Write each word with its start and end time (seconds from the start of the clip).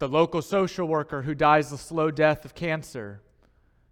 the 0.00 0.08
local 0.08 0.42
social 0.42 0.88
worker 0.88 1.22
who 1.22 1.34
dies 1.34 1.70
the 1.70 1.78
slow 1.78 2.10
death 2.10 2.46
of 2.46 2.54
cancer, 2.54 3.20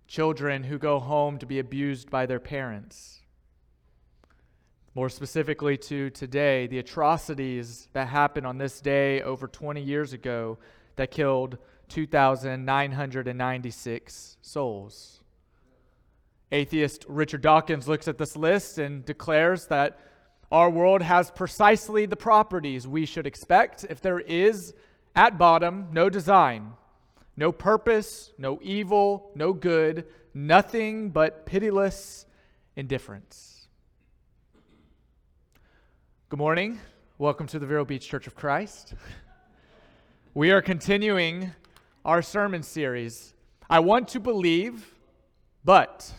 children 0.07 0.65
who 0.65 0.79
go 0.79 0.99
home 0.99 1.37
to 1.39 1.45
be 1.45 1.59
abused 1.59 2.11
by 2.11 2.25
their 2.25 2.41
parents. 2.41 3.21
More 4.95 5.11
specifically, 5.11 5.77
to 5.77 6.09
today, 6.09 6.67
the 6.67 6.79
atrocities 6.79 7.89
that 7.93 8.09
happened 8.09 8.47
on 8.47 8.57
this 8.57 8.81
day 8.81 9.21
over 9.21 9.47
20 9.47 9.83
years 9.83 10.15
ago 10.15 10.57
that 10.97 11.11
killed 11.11 11.59
2,996 11.91 14.39
souls. 14.41 15.21
Atheist 16.51 17.05
Richard 17.07 17.43
Dawkins 17.43 17.87
looks 17.87 18.09
at 18.09 18.17
this 18.17 18.35
list 18.35 18.79
and 18.79 19.05
declares 19.05 19.67
that 19.67 20.01
our 20.51 20.71
world 20.71 21.03
has 21.03 21.31
precisely 21.31 22.07
the 22.07 22.17
properties 22.17 22.89
we 22.89 23.05
should 23.05 23.27
expect 23.27 23.85
if 23.91 24.01
there 24.01 24.21
is, 24.21 24.73
at 25.19 25.37
bottom, 25.37 25.89
no 25.91 26.09
design, 26.09 26.75
no 27.37 27.51
purpose, 27.51 28.31
no 28.39 28.57
evil, 28.63 29.33
no 29.35 29.53
good, 29.53 30.07
nothing 30.33 31.11
but 31.11 31.45
pitiless 31.45 32.25
indifference. 32.77 33.67
Good 36.29 36.39
morning. 36.39 36.79
Welcome 37.19 37.49
to 37.49 37.59
the 37.59 37.67
Vero 37.67 37.85
Beach 37.85 38.09
Church 38.09 38.29
of 38.29 38.37
Christ. 38.37 38.95
We 40.35 40.53
are 40.53 40.63
continuing 40.63 41.51
our 42.05 42.23
sermon 42.23 42.63
series. 42.63 43.35
I 43.69 43.81
want 43.81 44.07
to 44.11 44.21
believe, 44.21 44.95
but 45.65 46.13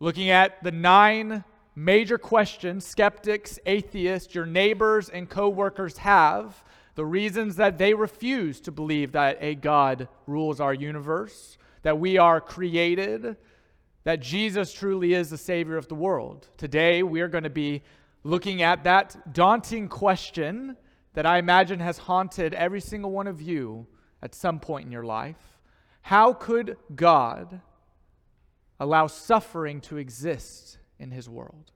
looking 0.00 0.28
at 0.28 0.62
the 0.62 0.70
nine 0.70 1.44
major 1.74 2.18
questions 2.18 2.84
skeptics, 2.84 3.58
atheists, 3.64 4.34
your 4.34 4.44
neighbors, 4.44 5.08
and 5.08 5.30
coworkers 5.30 5.96
have, 5.96 6.62
the 6.98 7.06
reasons 7.06 7.54
that 7.54 7.78
they 7.78 7.94
refuse 7.94 8.60
to 8.60 8.72
believe 8.72 9.12
that 9.12 9.38
a 9.40 9.54
God 9.54 10.08
rules 10.26 10.58
our 10.58 10.74
universe, 10.74 11.56
that 11.82 12.00
we 12.00 12.18
are 12.18 12.40
created, 12.40 13.36
that 14.02 14.18
Jesus 14.18 14.72
truly 14.72 15.14
is 15.14 15.30
the 15.30 15.38
Savior 15.38 15.76
of 15.76 15.86
the 15.86 15.94
world. 15.94 16.48
Today, 16.56 17.04
we 17.04 17.20
are 17.20 17.28
going 17.28 17.44
to 17.44 17.50
be 17.50 17.84
looking 18.24 18.62
at 18.62 18.82
that 18.82 19.32
daunting 19.32 19.86
question 19.86 20.76
that 21.14 21.24
I 21.24 21.38
imagine 21.38 21.78
has 21.78 21.98
haunted 21.98 22.52
every 22.52 22.80
single 22.80 23.12
one 23.12 23.28
of 23.28 23.40
you 23.40 23.86
at 24.20 24.34
some 24.34 24.58
point 24.58 24.86
in 24.86 24.90
your 24.90 25.04
life. 25.04 25.60
How 26.02 26.32
could 26.32 26.78
God 26.96 27.60
allow 28.80 29.06
suffering 29.06 29.80
to 29.82 29.98
exist 29.98 30.78
in 30.98 31.12
his 31.12 31.28
world? 31.28 31.70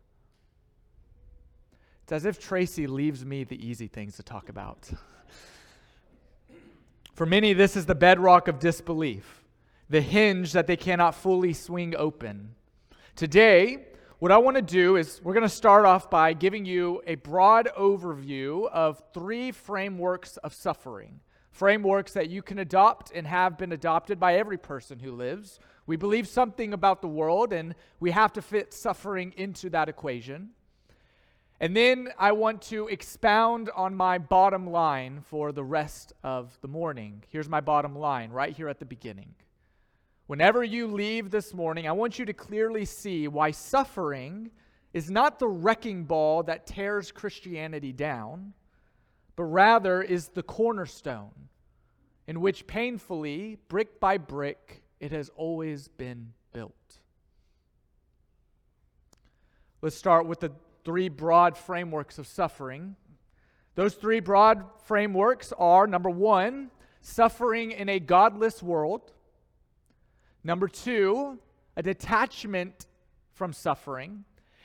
It's 2.02 2.10
as 2.10 2.24
if 2.24 2.40
Tracy 2.40 2.88
leaves 2.88 3.24
me 3.24 3.44
the 3.44 3.64
easy 3.64 3.86
things 3.86 4.16
to 4.16 4.24
talk 4.24 4.48
about. 4.48 4.90
For 7.14 7.26
many, 7.26 7.52
this 7.52 7.76
is 7.76 7.84
the 7.84 7.94
bedrock 7.94 8.48
of 8.48 8.58
disbelief, 8.58 9.44
the 9.90 10.00
hinge 10.00 10.52
that 10.52 10.66
they 10.66 10.78
cannot 10.78 11.14
fully 11.14 11.52
swing 11.52 11.94
open. 11.94 12.54
Today, 13.16 13.84
what 14.18 14.32
I 14.32 14.38
want 14.38 14.56
to 14.56 14.62
do 14.62 14.96
is 14.96 15.20
we're 15.22 15.34
going 15.34 15.42
to 15.42 15.48
start 15.48 15.84
off 15.84 16.08
by 16.08 16.32
giving 16.32 16.64
you 16.64 17.02
a 17.06 17.16
broad 17.16 17.68
overview 17.78 18.66
of 18.70 19.02
three 19.12 19.52
frameworks 19.52 20.38
of 20.38 20.54
suffering, 20.54 21.20
frameworks 21.50 22.14
that 22.14 22.30
you 22.30 22.40
can 22.40 22.58
adopt 22.60 23.12
and 23.14 23.26
have 23.26 23.58
been 23.58 23.72
adopted 23.72 24.18
by 24.18 24.36
every 24.36 24.56
person 24.56 24.98
who 24.98 25.12
lives. 25.12 25.60
We 25.86 25.96
believe 25.96 26.26
something 26.26 26.72
about 26.72 27.02
the 27.02 27.08
world, 27.08 27.52
and 27.52 27.74
we 28.00 28.12
have 28.12 28.32
to 28.32 28.42
fit 28.42 28.72
suffering 28.72 29.34
into 29.36 29.68
that 29.70 29.90
equation. 29.90 30.52
And 31.62 31.76
then 31.76 32.08
I 32.18 32.32
want 32.32 32.60
to 32.62 32.88
expound 32.88 33.70
on 33.76 33.94
my 33.94 34.18
bottom 34.18 34.68
line 34.68 35.20
for 35.20 35.52
the 35.52 35.62
rest 35.62 36.12
of 36.24 36.58
the 36.60 36.66
morning. 36.66 37.22
Here's 37.28 37.48
my 37.48 37.60
bottom 37.60 37.94
line 37.94 38.32
right 38.32 38.52
here 38.52 38.68
at 38.68 38.80
the 38.80 38.84
beginning. 38.84 39.32
Whenever 40.26 40.64
you 40.64 40.88
leave 40.88 41.30
this 41.30 41.54
morning, 41.54 41.86
I 41.86 41.92
want 41.92 42.18
you 42.18 42.24
to 42.24 42.32
clearly 42.32 42.84
see 42.84 43.28
why 43.28 43.52
suffering 43.52 44.50
is 44.92 45.08
not 45.08 45.38
the 45.38 45.46
wrecking 45.46 46.02
ball 46.02 46.42
that 46.42 46.66
tears 46.66 47.12
Christianity 47.12 47.92
down, 47.92 48.54
but 49.36 49.44
rather 49.44 50.02
is 50.02 50.30
the 50.30 50.42
cornerstone 50.42 51.30
in 52.26 52.40
which 52.40 52.66
painfully, 52.66 53.56
brick 53.68 54.00
by 54.00 54.18
brick, 54.18 54.82
it 54.98 55.12
has 55.12 55.30
always 55.36 55.86
been 55.86 56.32
built. 56.52 56.74
Let's 59.80 59.96
start 59.96 60.26
with 60.26 60.40
the 60.40 60.50
three 60.84 61.08
broad 61.08 61.56
frameworks 61.56 62.18
of 62.18 62.26
suffering. 62.26 62.96
Those 63.74 63.94
three 63.94 64.20
broad 64.20 64.64
frameworks 64.84 65.52
are 65.58 65.86
number 65.86 66.10
one, 66.10 66.70
suffering 67.00 67.72
in 67.72 67.88
a 67.88 67.98
godless 67.98 68.62
world. 68.62 69.12
Number 70.44 70.68
two, 70.68 71.38
a 71.76 71.82
detachment 71.82 72.86
from 73.32 73.52
suffering. 73.52 74.24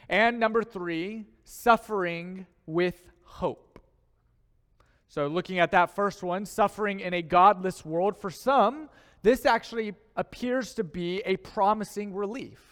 And 0.10 0.40
number 0.40 0.64
three, 0.64 1.26
suffering 1.44 2.46
with 2.66 3.10
hope. 3.24 3.80
So, 5.10 5.28
looking 5.28 5.60
at 5.60 5.72
that 5.72 5.96
first 5.96 6.22
one, 6.22 6.46
suffering 6.46 7.00
in 7.00 7.14
a 7.14 7.22
godless 7.22 7.86
world, 7.86 8.18
for 8.18 8.30
some, 8.30 8.90
this 9.24 9.46
actually 9.46 9.94
appears 10.16 10.74
to 10.76 10.84
be 10.84 11.22
a 11.26 11.38
promising 11.38 12.14
relief. 12.14 12.67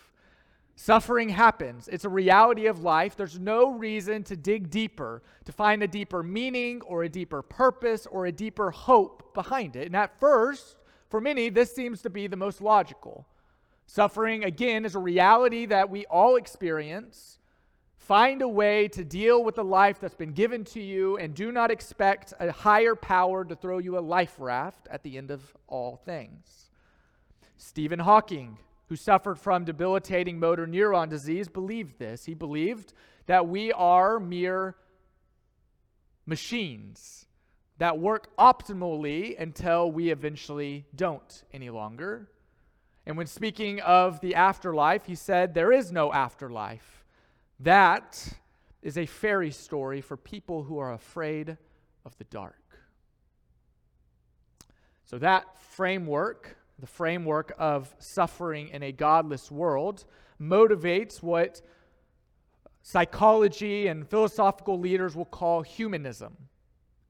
Suffering 0.76 1.30
happens. 1.30 1.88
It's 1.88 2.04
a 2.04 2.10
reality 2.10 2.66
of 2.66 2.84
life. 2.84 3.16
There's 3.16 3.40
no 3.40 3.72
reason 3.72 4.24
to 4.24 4.36
dig 4.36 4.70
deeper, 4.70 5.24
to 5.46 5.52
find 5.54 5.82
a 5.82 5.88
deeper 5.88 6.22
meaning 6.22 6.82
or 6.82 7.04
a 7.04 7.10
deeper 7.10 7.42
purpose 7.42 8.06
or 8.06 8.26
a 8.26 8.32
deeper 8.32 8.72
hope 8.72 9.34
behind 9.34 9.78
it. 9.78 9.88
And 9.88 9.96
at 9.96 10.20
first, 10.20 10.76
for 11.10 11.22
many, 11.22 11.50
this 11.50 11.74
seems 11.74 12.02
to 12.02 12.10
be 12.10 12.28
the 12.28 12.36
most 12.36 12.60
logical. 12.60 13.26
Suffering, 13.88 14.44
again, 14.44 14.84
is 14.84 14.96
a 14.96 15.00
reality 15.00 15.66
that 15.68 15.90
we 15.90 16.06
all 16.08 16.36
experience. 16.36 17.40
Find 17.98 18.42
a 18.42 18.48
way 18.48 18.90
to 18.90 19.04
deal 19.04 19.44
with 19.44 19.56
the 19.56 19.64
life 19.64 20.00
that's 20.00 20.16
been 20.16 20.34
given 20.34 20.66
to 20.66 20.82
you 20.82 21.18
and 21.18 21.34
do 21.34 21.52
not 21.52 21.72
expect 21.72 22.34
a 22.40 22.52
higher 22.52 22.96
power 22.96 23.46
to 23.46 23.56
throw 23.56 23.78
you 23.78 23.98
a 23.98 24.02
life 24.02 24.36
raft 24.40 24.88
at 24.92 25.04
the 25.04 25.18
end 25.18 25.32
of 25.32 25.56
all 25.68 25.96
things. 25.96 26.70
Stephen 27.58 28.00
Hawking 28.00 28.58
who 28.88 28.96
suffered 28.96 29.40
from 29.40 29.66
debilitating 29.66 30.40
motor 30.40 30.68
neuron 30.68 31.10
disease, 31.10 31.48
believed 31.48 31.98
this. 31.98 32.26
He 32.26 32.34
believed 32.34 32.94
that 33.26 33.48
we 33.48 33.72
are 33.72 34.20
mere 34.20 34.76
machines 36.26 37.26
that 37.78 38.00
work 38.00 38.36
optimally 38.38 39.40
until 39.40 39.92
we 39.92 40.10
eventually 40.10 40.86
don't 40.96 41.44
any 41.54 41.70
longer. 41.70 42.30
And 43.06 43.18
when 43.18 43.28
speaking 43.28 43.82
of 43.82 44.20
the 44.22 44.36
afterlife, 44.36 45.06
he 45.06 45.16
said, 45.16 45.54
There 45.54 45.72
is 45.72 45.92
no 45.92 46.12
afterlife. 46.14 47.04
That 47.60 48.34
is 48.82 48.98
a 48.98 49.06
fairy 49.06 49.52
story 49.52 50.02
for 50.02 50.18
people 50.18 50.64
who 50.64 50.78
are 50.80 50.94
afraid 50.94 51.58
of 52.06 52.18
the 52.18 52.24
dark. 52.26 52.56
So, 55.06 55.18
that 55.20 55.60
framework 55.60 56.58
the 56.80 56.88
framework 56.88 57.54
of 57.58 57.96
suffering 58.00 58.70
in 58.70 58.84
a 58.84 58.92
godless 58.92 59.50
world, 59.52 60.06
motivates 60.42 61.24
what 61.24 61.62
psychology 62.82 63.88
and 63.88 64.08
philosophical 64.08 64.80
leaders 64.80 65.16
will 65.16 65.26
call 65.26 65.62
humanism. 65.62 66.36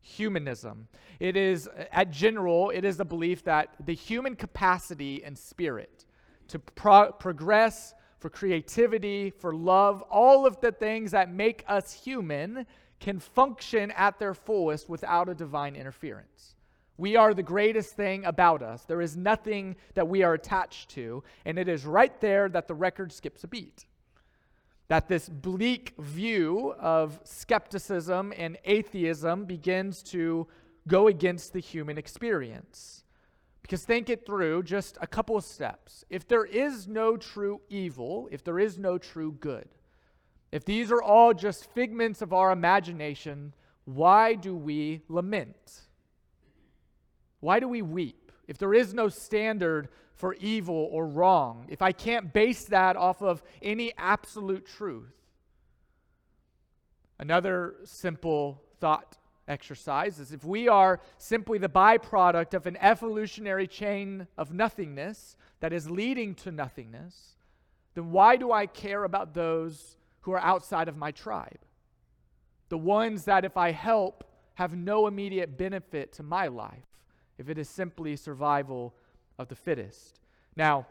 Humanism. 0.02 0.88
It 1.20 1.36
is, 1.36 1.68
at 1.92 2.12
general, 2.12 2.70
it 2.70 2.86
is 2.86 2.98
the 2.98 3.06
belief 3.06 3.44
that 3.46 3.76
the 3.86 3.96
human 3.96 4.36
capacity 4.36 5.24
and 5.24 5.38
spirit 5.38 6.06
to 6.50 6.60
pro- 6.60 7.12
progress, 7.12 7.94
for 8.20 8.30
creativity, 8.30 9.30
for 9.30 9.54
love, 9.54 10.02
all 10.04 10.46
of 10.46 10.60
the 10.62 10.72
things 10.72 11.12
that 11.12 11.32
make 11.32 11.64
us 11.68 11.92
human 11.92 12.66
can 13.00 13.20
function 13.20 13.92
at 13.92 14.18
their 14.20 14.34
fullest 14.34 14.90
without 14.90 15.30
a 15.30 15.36
divine 15.36 15.76
interference. 15.76 16.55
We 16.98 17.16
are 17.16 17.34
the 17.34 17.44
greatest 17.44 17.96
thing 17.96 18.26
about 18.26 18.62
us. 18.62 18.86
There 18.86 19.02
is 19.02 19.18
nothing 19.18 19.76
that 19.96 20.08
we 20.08 20.24
are 20.24 20.34
attached 20.34 20.90
to, 20.92 21.24
and 21.44 21.60
it 21.60 21.68
is 21.68 21.86
right 21.86 22.20
there 22.22 22.48
that 22.50 22.68
the 22.68 22.74
record 22.74 23.12
skips 23.12 23.44
a 23.44 23.48
beat. 23.48 23.86
That 24.88 25.08
this 25.08 25.28
bleak 25.28 25.94
view 25.98 26.74
of 26.80 27.20
skepticism 27.24 28.34
and 28.38 28.58
atheism 28.64 29.46
begins 29.46 30.04
to 30.04 30.48
go 30.88 31.08
against 31.08 31.54
the 31.54 31.60
human 31.60 31.98
experience. 31.98 33.04
Because 33.62 33.84
think 33.84 34.10
it 34.12 34.26
through 34.26 34.64
just 34.64 34.98
a 35.02 35.08
couple 35.08 35.36
of 35.36 35.44
steps. 35.44 36.06
If 36.10 36.28
there 36.28 36.46
is 36.46 36.88
no 36.88 37.18
true 37.18 37.62
evil, 37.68 38.30
if 38.32 38.44
there 38.44 38.60
is 38.60 38.78
no 38.78 39.00
true 39.00 39.32
good, 39.40 39.68
if 40.52 40.64
these 40.64 40.92
are 40.92 41.02
all 41.02 41.34
just 41.34 41.74
figments 41.74 42.22
of 42.22 42.32
our 42.32 42.52
imagination, 42.52 43.54
why 43.86 44.36
do 44.36 44.56
we 44.56 45.02
lament? 45.10 45.85
Why 47.40 47.60
do 47.60 47.68
we 47.68 47.82
weep? 47.82 48.32
If 48.48 48.58
there 48.58 48.74
is 48.74 48.94
no 48.94 49.10
standard 49.10 49.90
for 50.14 50.34
evil 50.36 50.90
or 50.92 51.08
wrong, 51.08 51.66
if 51.70 51.82
I 51.82 51.92
can't 51.92 52.32
base 52.32 52.66
that 52.66 52.96
off 52.96 53.22
of 53.22 53.44
any 53.62 53.94
absolute 53.98 54.66
truth. 54.66 55.14
Another 57.20 57.76
simple 57.84 58.62
thought 58.80 59.18
exercise 59.48 60.20
is 60.20 60.32
if 60.32 60.44
we 60.44 60.68
are 60.68 61.00
simply 61.18 61.58
the 61.58 61.70
byproduct 61.70 62.54
of 62.54 62.66
an 62.66 62.78
evolutionary 62.78 63.68
chain 63.68 64.28
of 64.38 64.54
nothingness 64.54 65.36
that 65.60 65.74
is 65.74 65.90
leading 65.90 66.34
to 66.36 66.52
nothingness, 66.52 67.36
then 67.94 68.12
why 68.12 68.36
do 68.36 68.52
I 68.52 68.66
care 68.66 69.04
about 69.04 69.34
those 69.34 69.98
who 70.22 70.32
are 70.32 70.42
outside 70.42 70.88
of 70.88 70.98
my 70.98 71.12
tribe? 71.12 71.60
The 72.70 72.78
ones 72.78 73.26
that, 73.26 73.46
if 73.46 73.58
I 73.58 73.72
help, 73.72 74.24
have 74.56 74.76
no 74.76 75.08
immediate 75.08 75.58
benefit 75.58 76.14
to 76.14 76.24
my 76.24 76.48
life, 76.48 76.86
if 77.38 77.50
it 77.50 77.58
is 77.58 77.70
simply 77.70 78.16
survival 78.16 78.94
of 79.38 79.48
the 79.48 79.56
fittest. 79.56 80.20
Now, 80.56 80.88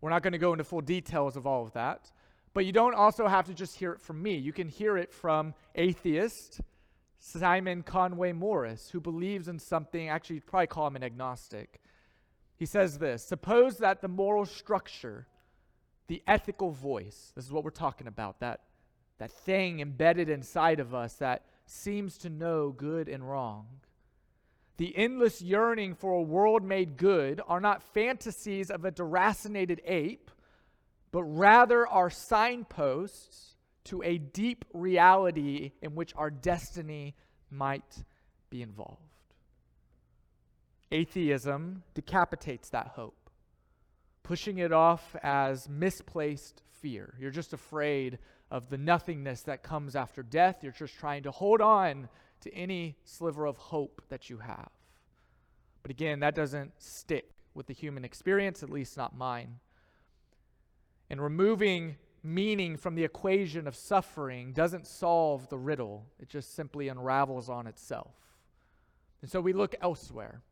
we're 0.00 0.10
not 0.10 0.22
going 0.22 0.32
to 0.32 0.38
go 0.38 0.52
into 0.52 0.64
full 0.64 0.80
details 0.80 1.36
of 1.36 1.46
all 1.46 1.62
of 1.62 1.72
that, 1.72 2.10
but 2.52 2.66
you 2.66 2.72
don't 2.72 2.94
also 2.94 3.26
have 3.26 3.46
to 3.46 3.54
just 3.54 3.76
hear 3.76 3.92
it 3.92 4.00
from 4.00 4.22
me. 4.22 4.36
You 4.36 4.52
can 4.52 4.68
hear 4.68 4.96
it 4.96 5.12
from 5.12 5.54
atheist 5.74 6.60
Simon 7.20 7.82
Conway 7.82 8.32
Morris, 8.32 8.88
who 8.90 9.00
believes 9.00 9.46
in 9.46 9.58
something, 9.58 10.08
actually, 10.08 10.36
you'd 10.36 10.46
probably 10.46 10.66
call 10.66 10.86
him 10.86 10.96
an 10.96 11.04
agnostic. 11.04 11.80
He 12.56 12.66
says 12.66 12.98
this 12.98 13.22
Suppose 13.22 13.76
that 13.78 14.00
the 14.00 14.08
moral 14.08 14.46
structure, 14.46 15.26
the 16.08 16.22
ethical 16.26 16.70
voice, 16.70 17.32
this 17.36 17.44
is 17.44 17.52
what 17.52 17.62
we're 17.62 17.70
talking 17.70 18.06
about, 18.06 18.40
that, 18.40 18.62
that 19.18 19.30
thing 19.30 19.80
embedded 19.80 20.30
inside 20.30 20.80
of 20.80 20.94
us 20.94 21.14
that 21.14 21.44
seems 21.66 22.16
to 22.18 22.30
know 22.30 22.70
good 22.70 23.08
and 23.08 23.28
wrong, 23.28 23.66
the 24.80 24.96
endless 24.96 25.42
yearning 25.42 25.94
for 25.94 26.14
a 26.14 26.22
world 26.22 26.64
made 26.64 26.96
good 26.96 27.38
are 27.46 27.60
not 27.60 27.82
fantasies 27.92 28.70
of 28.70 28.86
a 28.86 28.90
deracinated 28.90 29.78
ape, 29.84 30.30
but 31.12 31.22
rather 31.22 31.86
are 31.86 32.08
signposts 32.08 33.56
to 33.84 34.02
a 34.02 34.16
deep 34.16 34.64
reality 34.72 35.72
in 35.82 35.94
which 35.94 36.14
our 36.16 36.30
destiny 36.30 37.14
might 37.50 38.04
be 38.48 38.62
involved. 38.62 39.02
Atheism 40.90 41.82
decapitates 41.92 42.70
that 42.70 42.86
hope, 42.86 43.28
pushing 44.22 44.56
it 44.56 44.72
off 44.72 45.14
as 45.22 45.68
misplaced 45.68 46.62
fear. 46.80 47.12
You're 47.20 47.30
just 47.30 47.52
afraid 47.52 48.18
of 48.50 48.70
the 48.70 48.78
nothingness 48.78 49.42
that 49.42 49.62
comes 49.62 49.94
after 49.94 50.22
death. 50.22 50.60
You're 50.62 50.72
just 50.72 50.98
trying 50.98 51.24
to 51.24 51.30
hold 51.30 51.60
on 51.60 52.08
to 52.40 52.54
any 52.54 52.96
sliver 53.04 53.46
of 53.46 53.56
hope 53.56 54.02
that 54.08 54.30
you 54.30 54.38
have. 54.38 54.70
But 55.82 55.90
again, 55.90 56.20
that 56.20 56.34
doesn't 56.34 56.72
stick 56.78 57.30
with 57.54 57.66
the 57.66 57.74
human 57.74 58.04
experience, 58.04 58.62
at 58.62 58.70
least 58.70 58.96
not 58.96 59.16
mine. 59.16 59.60
And 61.08 61.20
removing 61.20 61.96
meaning 62.22 62.76
from 62.76 62.94
the 62.94 63.04
equation 63.04 63.66
of 63.66 63.74
suffering 63.74 64.52
doesn't 64.52 64.86
solve 64.86 65.48
the 65.48 65.58
riddle, 65.58 66.06
it 66.18 66.28
just 66.28 66.54
simply 66.54 66.88
unravels 66.88 67.48
on 67.48 67.66
itself. 67.66 68.14
And 69.22 69.30
so 69.30 69.40
we 69.40 69.52
look 69.52 69.74
elsewhere. 69.80 70.42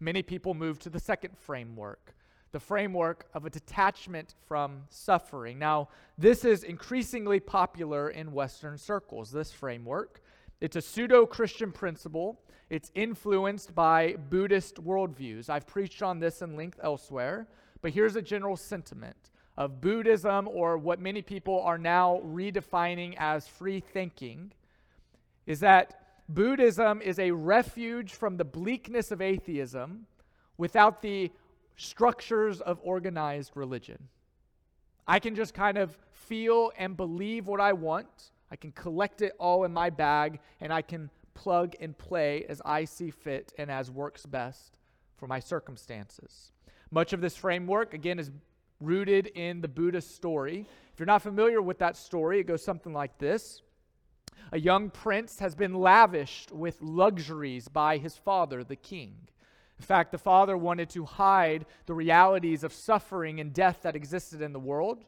Many 0.00 0.22
people 0.22 0.54
move 0.54 0.78
to 0.80 0.90
the 0.90 0.98
second 0.98 1.36
framework, 1.38 2.14
the 2.50 2.60
framework 2.60 3.26
of 3.34 3.44
a 3.44 3.50
detachment 3.50 4.34
from 4.46 4.84
suffering. 4.90 5.58
Now, 5.58 5.88
this 6.18 6.44
is 6.44 6.64
increasingly 6.64 7.40
popular 7.40 8.10
in 8.10 8.32
Western 8.32 8.78
circles, 8.78 9.30
this 9.30 9.52
framework. 9.52 10.21
It's 10.62 10.76
a 10.76 10.80
pseudo 10.80 11.26
Christian 11.26 11.72
principle. 11.72 12.40
It's 12.70 12.92
influenced 12.94 13.74
by 13.74 14.14
Buddhist 14.30 14.76
worldviews. 14.76 15.50
I've 15.50 15.66
preached 15.66 16.04
on 16.04 16.20
this 16.20 16.40
in 16.40 16.54
length 16.54 16.78
elsewhere, 16.80 17.48
but 17.80 17.90
here's 17.90 18.14
a 18.14 18.22
general 18.22 18.56
sentiment 18.56 19.16
of 19.56 19.80
Buddhism, 19.80 20.46
or 20.46 20.78
what 20.78 21.00
many 21.00 21.20
people 21.20 21.60
are 21.62 21.78
now 21.78 22.20
redefining 22.24 23.16
as 23.18 23.48
free 23.48 23.80
thinking, 23.80 24.52
is 25.46 25.58
that 25.58 25.98
Buddhism 26.28 27.02
is 27.02 27.18
a 27.18 27.32
refuge 27.32 28.12
from 28.12 28.36
the 28.36 28.44
bleakness 28.44 29.10
of 29.10 29.20
atheism 29.20 30.06
without 30.58 31.02
the 31.02 31.32
structures 31.74 32.60
of 32.60 32.78
organized 32.84 33.50
religion. 33.56 33.98
I 35.08 35.18
can 35.18 35.34
just 35.34 35.54
kind 35.54 35.76
of 35.76 35.98
feel 36.12 36.70
and 36.78 36.96
believe 36.96 37.48
what 37.48 37.60
I 37.60 37.72
want 37.72 38.30
I 38.52 38.56
can 38.56 38.70
collect 38.72 39.22
it 39.22 39.32
all 39.40 39.64
in 39.64 39.72
my 39.72 39.88
bag 39.88 40.38
and 40.60 40.70
I 40.70 40.82
can 40.82 41.08
plug 41.32 41.74
and 41.80 41.96
play 41.96 42.44
as 42.50 42.60
I 42.66 42.84
see 42.84 43.10
fit 43.10 43.50
and 43.56 43.70
as 43.70 43.90
works 43.90 44.26
best 44.26 44.76
for 45.16 45.26
my 45.26 45.40
circumstances. 45.40 46.52
Much 46.90 47.14
of 47.14 47.22
this 47.22 47.34
framework, 47.34 47.94
again, 47.94 48.18
is 48.18 48.30
rooted 48.78 49.28
in 49.28 49.62
the 49.62 49.68
Buddhist 49.68 50.14
story. 50.14 50.66
If 50.92 51.00
you're 51.00 51.06
not 51.06 51.22
familiar 51.22 51.62
with 51.62 51.78
that 51.78 51.96
story, 51.96 52.40
it 52.40 52.46
goes 52.46 52.62
something 52.62 52.92
like 52.92 53.16
this 53.16 53.62
A 54.52 54.60
young 54.60 54.90
prince 54.90 55.38
has 55.38 55.54
been 55.54 55.72
lavished 55.72 56.52
with 56.52 56.82
luxuries 56.82 57.68
by 57.68 57.96
his 57.96 58.18
father, 58.18 58.62
the 58.62 58.76
king. 58.76 59.14
In 59.78 59.84
fact, 59.86 60.12
the 60.12 60.18
father 60.18 60.58
wanted 60.58 60.90
to 60.90 61.06
hide 61.06 61.64
the 61.86 61.94
realities 61.94 62.64
of 62.64 62.74
suffering 62.74 63.40
and 63.40 63.54
death 63.54 63.78
that 63.82 63.96
existed 63.96 64.42
in 64.42 64.52
the 64.52 64.60
world. 64.60 65.04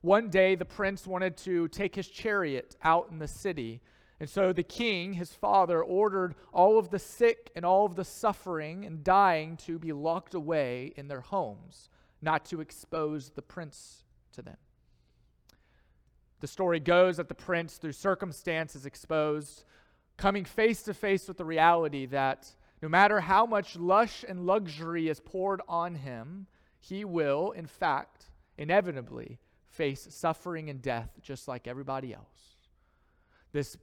One 0.00 0.30
day, 0.30 0.54
the 0.54 0.64
prince 0.64 1.06
wanted 1.06 1.36
to 1.38 1.68
take 1.68 1.94
his 1.94 2.08
chariot 2.08 2.76
out 2.82 3.08
in 3.10 3.18
the 3.18 3.28
city. 3.28 3.80
And 4.18 4.28
so 4.28 4.52
the 4.52 4.62
king, 4.62 5.14
his 5.14 5.32
father, 5.32 5.82
ordered 5.82 6.34
all 6.52 6.78
of 6.78 6.90
the 6.90 6.98
sick 6.98 7.50
and 7.56 7.64
all 7.64 7.86
of 7.86 7.96
the 7.96 8.04
suffering 8.04 8.84
and 8.84 9.02
dying 9.02 9.56
to 9.58 9.78
be 9.78 9.92
locked 9.92 10.34
away 10.34 10.92
in 10.96 11.08
their 11.08 11.22
homes, 11.22 11.88
not 12.20 12.44
to 12.46 12.60
expose 12.60 13.30
the 13.30 13.42
prince 13.42 14.04
to 14.32 14.42
them. 14.42 14.58
The 16.40 16.46
story 16.46 16.80
goes 16.80 17.18
that 17.18 17.28
the 17.28 17.34
prince, 17.34 17.76
through 17.76 17.92
circumstances 17.92 18.86
exposed, 18.86 19.64
coming 20.16 20.44
face 20.44 20.82
to 20.82 20.94
face 20.94 21.28
with 21.28 21.36
the 21.36 21.44
reality 21.44 22.06
that 22.06 22.54
no 22.82 22.88
matter 22.88 23.20
how 23.20 23.44
much 23.44 23.76
lush 23.76 24.24
and 24.26 24.46
luxury 24.46 25.08
is 25.08 25.20
poured 25.20 25.60
on 25.68 25.94
him, 25.94 26.46
he 26.78 27.04
will, 27.04 27.52
in 27.52 27.66
fact, 27.66 28.30
inevitably 28.56 29.38
face 29.80 30.06
suffering 30.10 30.68
and 30.68 30.82
death 30.82 31.08
just 31.22 31.48
like 31.48 31.66
everybody 31.66 32.12
else. 32.12 32.58
This 33.52 33.78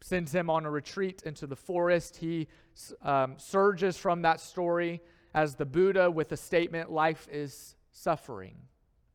sends 0.00 0.34
him 0.34 0.50
on 0.50 0.66
a 0.66 0.70
retreat 0.70 1.22
into 1.24 1.46
the 1.46 1.54
forest. 1.54 2.16
He 2.16 2.48
um, 3.00 3.34
surges 3.36 3.96
from 3.96 4.22
that 4.22 4.40
story 4.40 5.00
as 5.34 5.54
the 5.54 5.64
Buddha 5.64 6.10
with 6.10 6.32
a 6.32 6.36
statement 6.36 6.90
life 6.90 7.28
is 7.30 7.76
suffering. 7.92 8.56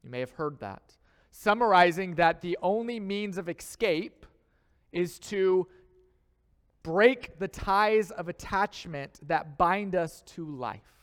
You 0.06 0.10
may 0.10 0.22
have 0.22 0.32
heard 0.32 0.58
that. 0.62 0.96
Summarizing 1.32 2.16
that 2.16 2.40
the 2.40 2.58
only 2.62 3.02
means 3.02 3.38
of 3.38 3.50
escape 3.50 4.26
is 4.94 5.20
to 5.20 5.68
break 6.82 7.40
the 7.40 7.50
ties 7.50 8.10
of 8.12 8.30
attachment 8.30 9.20
that 9.28 9.58
bind 9.58 9.96
us 9.96 10.22
to 10.28 10.46
life 10.46 11.01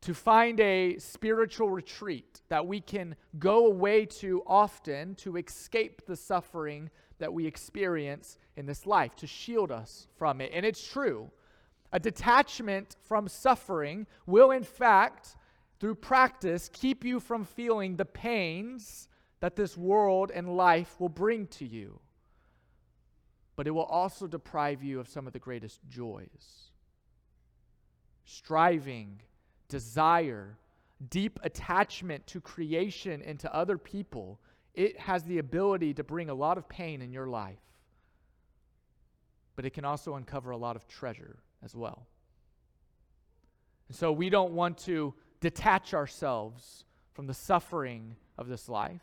to 0.00 0.14
find 0.14 0.60
a 0.60 0.96
spiritual 0.98 1.70
retreat 1.70 2.40
that 2.48 2.66
we 2.66 2.80
can 2.80 3.16
go 3.38 3.66
away 3.66 4.06
to 4.06 4.42
often 4.46 5.14
to 5.16 5.36
escape 5.36 6.06
the 6.06 6.16
suffering 6.16 6.90
that 7.18 7.32
we 7.32 7.46
experience 7.46 8.38
in 8.56 8.66
this 8.66 8.86
life, 8.86 9.16
to 9.16 9.26
shield 9.26 9.72
us 9.72 10.06
from 10.16 10.40
it. 10.40 10.50
And 10.54 10.64
it's 10.64 10.86
true. 10.86 11.30
A 11.92 11.98
detachment 11.98 12.96
from 13.02 13.28
suffering 13.28 14.06
will, 14.26 14.50
in 14.50 14.62
fact, 14.62 15.36
through 15.80 15.96
practice, 15.96 16.70
keep 16.72 17.04
you 17.04 17.18
from 17.18 17.44
feeling 17.44 17.96
the 17.96 18.04
pains 18.04 19.08
that 19.40 19.56
this 19.56 19.76
world 19.76 20.30
and 20.32 20.56
life 20.56 20.96
will 20.98 21.08
bring 21.08 21.46
to 21.46 21.64
you. 21.64 22.00
But 23.56 23.66
it 23.66 23.70
will 23.72 23.84
also 23.84 24.26
deprive 24.26 24.82
you 24.82 25.00
of 25.00 25.08
some 25.08 25.26
of 25.26 25.32
the 25.32 25.38
greatest 25.38 25.80
joys. 25.88 26.70
Striving 28.24 29.20
desire, 29.68 30.58
deep 31.10 31.38
attachment 31.42 32.26
to 32.28 32.40
creation 32.40 33.22
and 33.22 33.38
to 33.40 33.54
other 33.54 33.78
people, 33.78 34.40
it 34.74 34.98
has 34.98 35.24
the 35.24 35.38
ability 35.38 35.94
to 35.94 36.04
bring 36.04 36.30
a 36.30 36.34
lot 36.34 36.58
of 36.58 36.68
pain 36.68 37.02
in 37.02 37.12
your 37.12 37.26
life. 37.26 37.58
But 39.56 39.64
it 39.64 39.70
can 39.70 39.84
also 39.84 40.14
uncover 40.14 40.50
a 40.50 40.56
lot 40.56 40.76
of 40.76 40.86
treasure 40.86 41.36
as 41.64 41.74
well. 41.74 42.06
And 43.88 43.96
so 43.96 44.12
we 44.12 44.30
don't 44.30 44.52
want 44.52 44.78
to 44.78 45.14
detach 45.40 45.94
ourselves 45.94 46.84
from 47.12 47.26
the 47.26 47.34
suffering 47.34 48.16
of 48.36 48.48
this 48.48 48.68
life. 48.68 49.02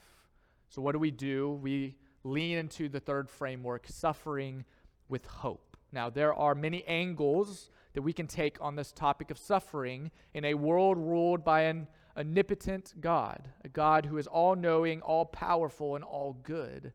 So, 0.70 0.82
what 0.82 0.94
do 0.94 1.00
we 1.00 1.12
do? 1.12 1.60
We 1.62 1.96
lean 2.24 2.58
into 2.58 2.90
the 2.90 3.00
third 3.00 3.30
framework 3.30 3.86
suffering 3.88 4.66
with 5.10 5.26
hope. 5.26 5.78
Now, 5.92 6.10
there 6.10 6.34
are 6.34 6.56
many 6.56 6.84
angles 6.86 7.70
that 7.96 8.04
we 8.04 8.14
can 8.14 8.28
take 8.28 8.58
on 8.62 8.76
this 8.76 8.92
topic 8.92 9.32
of 9.32 9.38
suffering 9.38 10.12
in 10.34 10.46
a 10.46 10.54
world 10.54 10.98
ruled 10.98 11.44
by 11.44 11.62
an 11.62 11.88
omnipotent 12.16 12.94
God, 13.00 13.50
a 13.64 13.70
God 13.70 14.06
who 14.06 14.18
is 14.18 14.28
all 14.28 14.56
knowing, 14.56 15.02
all 15.02 15.26
powerful, 15.26 15.96
and 15.96 16.04
all 16.04 16.38
good. 16.44 16.94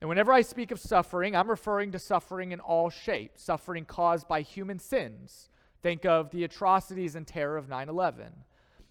And 0.00 0.08
whenever 0.08 0.32
I 0.32 0.42
speak 0.42 0.70
of 0.70 0.80
suffering, 0.80 1.34
I'm 1.34 1.50
referring 1.50 1.92
to 1.92 1.98
suffering 1.98 2.52
in 2.52 2.60
all 2.60 2.90
shapes, 2.90 3.42
suffering 3.42 3.84
caused 3.84 4.28
by 4.28 4.42
human 4.42 4.78
sins. 4.78 5.48
Think 5.82 6.04
of 6.04 6.30
the 6.30 6.44
atrocities 6.44 7.14
and 7.14 7.26
terror 7.26 7.56
of 7.56 7.68
9 7.68 7.88
11. 7.88 8.32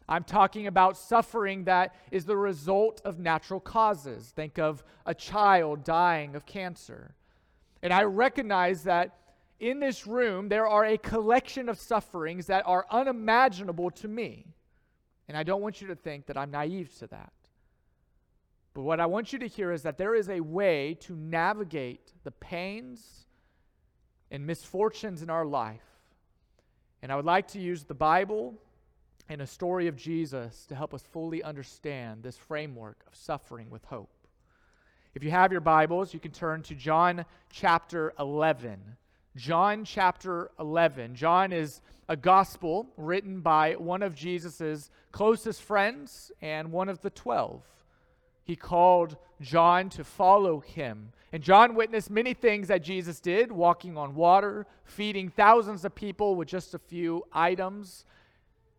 I'm 0.10 0.24
talking 0.24 0.68
about 0.68 0.98
suffering 0.98 1.66
that 1.66 1.96
is 2.12 2.26
the 2.26 2.36
result 2.36 3.02
of 3.06 3.20
natural 3.20 3.60
causes. 3.60 4.32
Think 4.36 4.58
of 4.58 4.84
a 5.06 5.14
child 5.14 5.84
dying 5.84 6.36
of 6.36 6.46
cancer. 6.46 7.16
And 7.84 7.94
I 7.94 8.04
recognize 8.04 8.84
that 8.84 9.21
in 9.62 9.80
this 9.80 10.08
room, 10.08 10.50
there 10.50 10.68
are 10.68 10.84
a 10.84 10.98
collection 10.98 11.70
of 11.70 11.80
sufferings 11.80 12.48
that 12.48 12.64
are 12.66 12.86
unimaginable 12.90 13.92
to 13.92 14.08
me. 14.08 14.48
And 15.28 15.38
I 15.38 15.44
don't 15.44 15.62
want 15.62 15.82
you 15.82 15.88
to 15.90 15.96
think 15.96 16.26
that 16.26 16.38
I'm 16.38 16.50
naive 16.50 16.98
to 16.98 17.08
that. 17.08 17.32
But 18.74 18.82
what 18.82 19.00
I 19.00 19.06
want 19.06 19.32
you 19.32 19.40
to 19.40 19.48
hear 19.48 19.72
is 19.72 19.84
that 19.84 20.00
there 20.00 20.16
is 20.16 20.30
a 20.30 20.40
way 20.40 20.96
to 21.02 21.16
navigate 21.16 22.12
the 22.24 22.32
pains 22.32 23.28
and 24.32 24.48
misfortunes 24.48 25.22
in 25.22 25.30
our 25.30 25.46
life. 25.46 25.86
And 27.04 27.12
I 27.12 27.16
would 27.16 27.26
like 27.26 27.48
to 27.50 27.60
use 27.60 27.84
the 27.84 27.94
Bible 27.94 28.56
and 29.30 29.42
a 29.42 29.48
story 29.48 29.88
of 29.88 29.96
Jesus 29.96 30.66
to 30.68 30.76
help 30.76 30.94
us 30.94 31.04
fully 31.04 31.44
understand 31.44 32.24
this 32.24 32.36
framework 32.36 33.04
of 33.06 33.16
suffering 33.16 33.70
with 33.70 33.86
hope. 33.86 34.10
If 35.14 35.24
you 35.24 35.30
have 35.30 35.52
your 35.52 35.62
Bibles, 35.62 36.14
you 36.14 36.20
can 36.20 36.32
turn 36.32 36.64
to 36.64 36.74
John 36.74 37.26
chapter 37.52 38.14
11. 38.18 38.98
John 39.36 39.86
chapter 39.86 40.52
11. 40.60 41.16
John 41.16 41.54
is 41.54 41.82
a 42.10 42.16
gospel 42.16 42.88
written 42.98 43.42
by 43.42 43.74
one 43.74 44.04
of 44.04 44.16
Jesus' 44.16 44.90
closest 45.12 45.62
friends 45.62 46.32
and 46.42 46.72
one 46.72 46.90
of 46.90 47.02
the 47.02 47.10
twelve 47.10 47.64
he 48.44 48.56
called 48.56 49.16
John 49.40 49.90
to 49.92 50.04
follow 50.04 50.60
him. 50.60 51.14
And 51.32 51.42
John 51.42 51.76
witnessed 51.76 52.10
many 52.10 52.34
things 52.34 52.68
that 52.68 52.84
Jesus 52.84 53.20
did 53.20 53.52
walking 53.52 53.98
on 53.98 54.16
water, 54.16 54.66
feeding 54.84 55.30
thousands 55.30 55.86
of 55.86 55.96
people 55.96 56.36
with 56.36 56.48
just 56.48 56.74
a 56.74 56.80
few 56.80 57.24
items. 57.32 58.04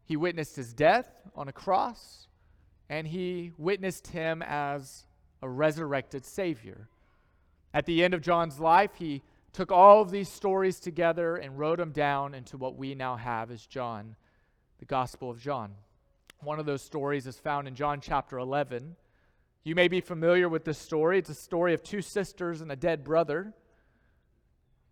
He 0.05 0.17
witnessed 0.17 0.57
his 0.57 0.75
death 0.75 1.09
on 1.35 1.49
a 1.49 1.53
cross, 1.53 2.27
and 2.91 3.07
he 3.07 3.53
witnessed 3.57 4.09
him 4.09 4.43
as 4.43 5.07
a 5.41 5.49
resurrected 5.49 6.25
Savior. 6.25 6.89
At 7.73 7.87
the 7.87 8.05
end 8.05 8.13
of 8.13 8.21
John's 8.21 8.61
life, 8.61 8.91
he 8.99 9.23
took 9.53 9.71
all 9.71 10.01
of 10.01 10.11
these 10.11 10.29
stories 10.29 10.81
together 10.81 11.37
and 11.37 11.59
wrote 11.59 11.79
them 11.79 11.93
down 11.93 12.35
into 12.35 12.57
what 12.57 12.77
we 12.77 12.95
now 12.95 13.17
have 13.17 13.51
as 13.51 13.67
John, 13.67 14.17
the 14.79 14.87
Gospel 14.87 15.31
of 15.31 15.41
John. 15.41 15.73
One 16.41 16.59
of 16.59 16.67
those 16.67 16.83
stories 16.83 17.27
is 17.27 17.39
found 17.39 17.69
in 17.69 17.75
John 17.75 18.01
chapter 18.01 18.39
11. 18.39 18.97
You 19.63 19.75
may 19.75 19.89
be 19.89 20.01
familiar 20.01 20.49
with 20.49 20.65
this 20.65 20.79
story. 20.79 21.19
It's 21.19 21.31
a 21.31 21.35
story 21.35 21.75
of 21.75 21.83
two 21.83 22.03
sisters 22.03 22.63
and 22.63 22.73
a 22.73 22.77
dead 22.77 23.05
brother. 23.05 23.53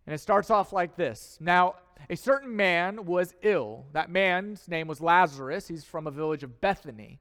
And 0.05 0.13
it 0.13 0.19
starts 0.19 0.49
off 0.49 0.71
like 0.71 0.95
this 0.95 1.37
Now, 1.41 1.75
a 2.09 2.15
certain 2.15 2.55
man 2.55 3.05
was 3.05 3.33
ill. 3.41 3.85
That 3.93 4.09
man's 4.09 4.67
name 4.67 4.87
was 4.87 5.01
Lazarus. 5.01 5.67
He's 5.67 5.83
from 5.83 6.07
a 6.07 6.11
village 6.11 6.43
of 6.43 6.61
Bethany. 6.61 7.19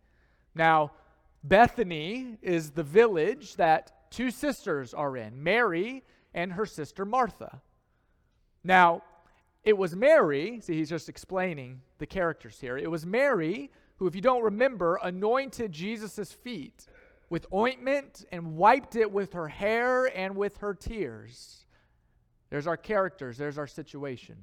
Now, 0.55 0.93
Bethany 1.43 2.37
is 2.43 2.71
the 2.71 2.83
village 2.83 3.57
that 3.57 4.11
two 4.11 4.31
sisters 4.31 4.93
are 4.93 5.17
in 5.17 5.43
Mary 5.43 6.05
and 6.35 6.53
her 6.53 6.67
sister 6.67 7.05
Martha. 7.05 7.61
Now, 8.63 9.03
it 9.65 9.77
was 9.77 9.95
Mary, 9.95 10.61
see, 10.61 10.75
he's 10.75 10.89
just 10.89 11.09
explaining 11.09 11.83
the 11.99 12.07
characters 12.07 12.59
here. 12.61 12.79
It 12.79 12.91
was 12.91 13.05
Mary 13.05 13.71
who, 13.97 14.07
if 14.07 14.15
you 14.15 14.23
don't 14.23 14.43
remember, 14.43 14.99
anointed 15.03 15.73
Jesus' 15.73 16.33
feet 16.33 16.87
with 17.29 17.47
ointment 17.53 18.25
and 18.33 18.57
wiped 18.57 18.97
it 18.97 19.11
with 19.11 19.35
her 19.35 19.49
hair 19.49 20.07
and 20.17 20.37
with 20.37 20.57
her 20.59 20.75
tears. 20.75 21.67
There's 22.49 22.67
our 22.67 22.77
characters, 22.77 23.37
there's 23.37 23.59
our 23.59 23.67
situation. 23.67 24.37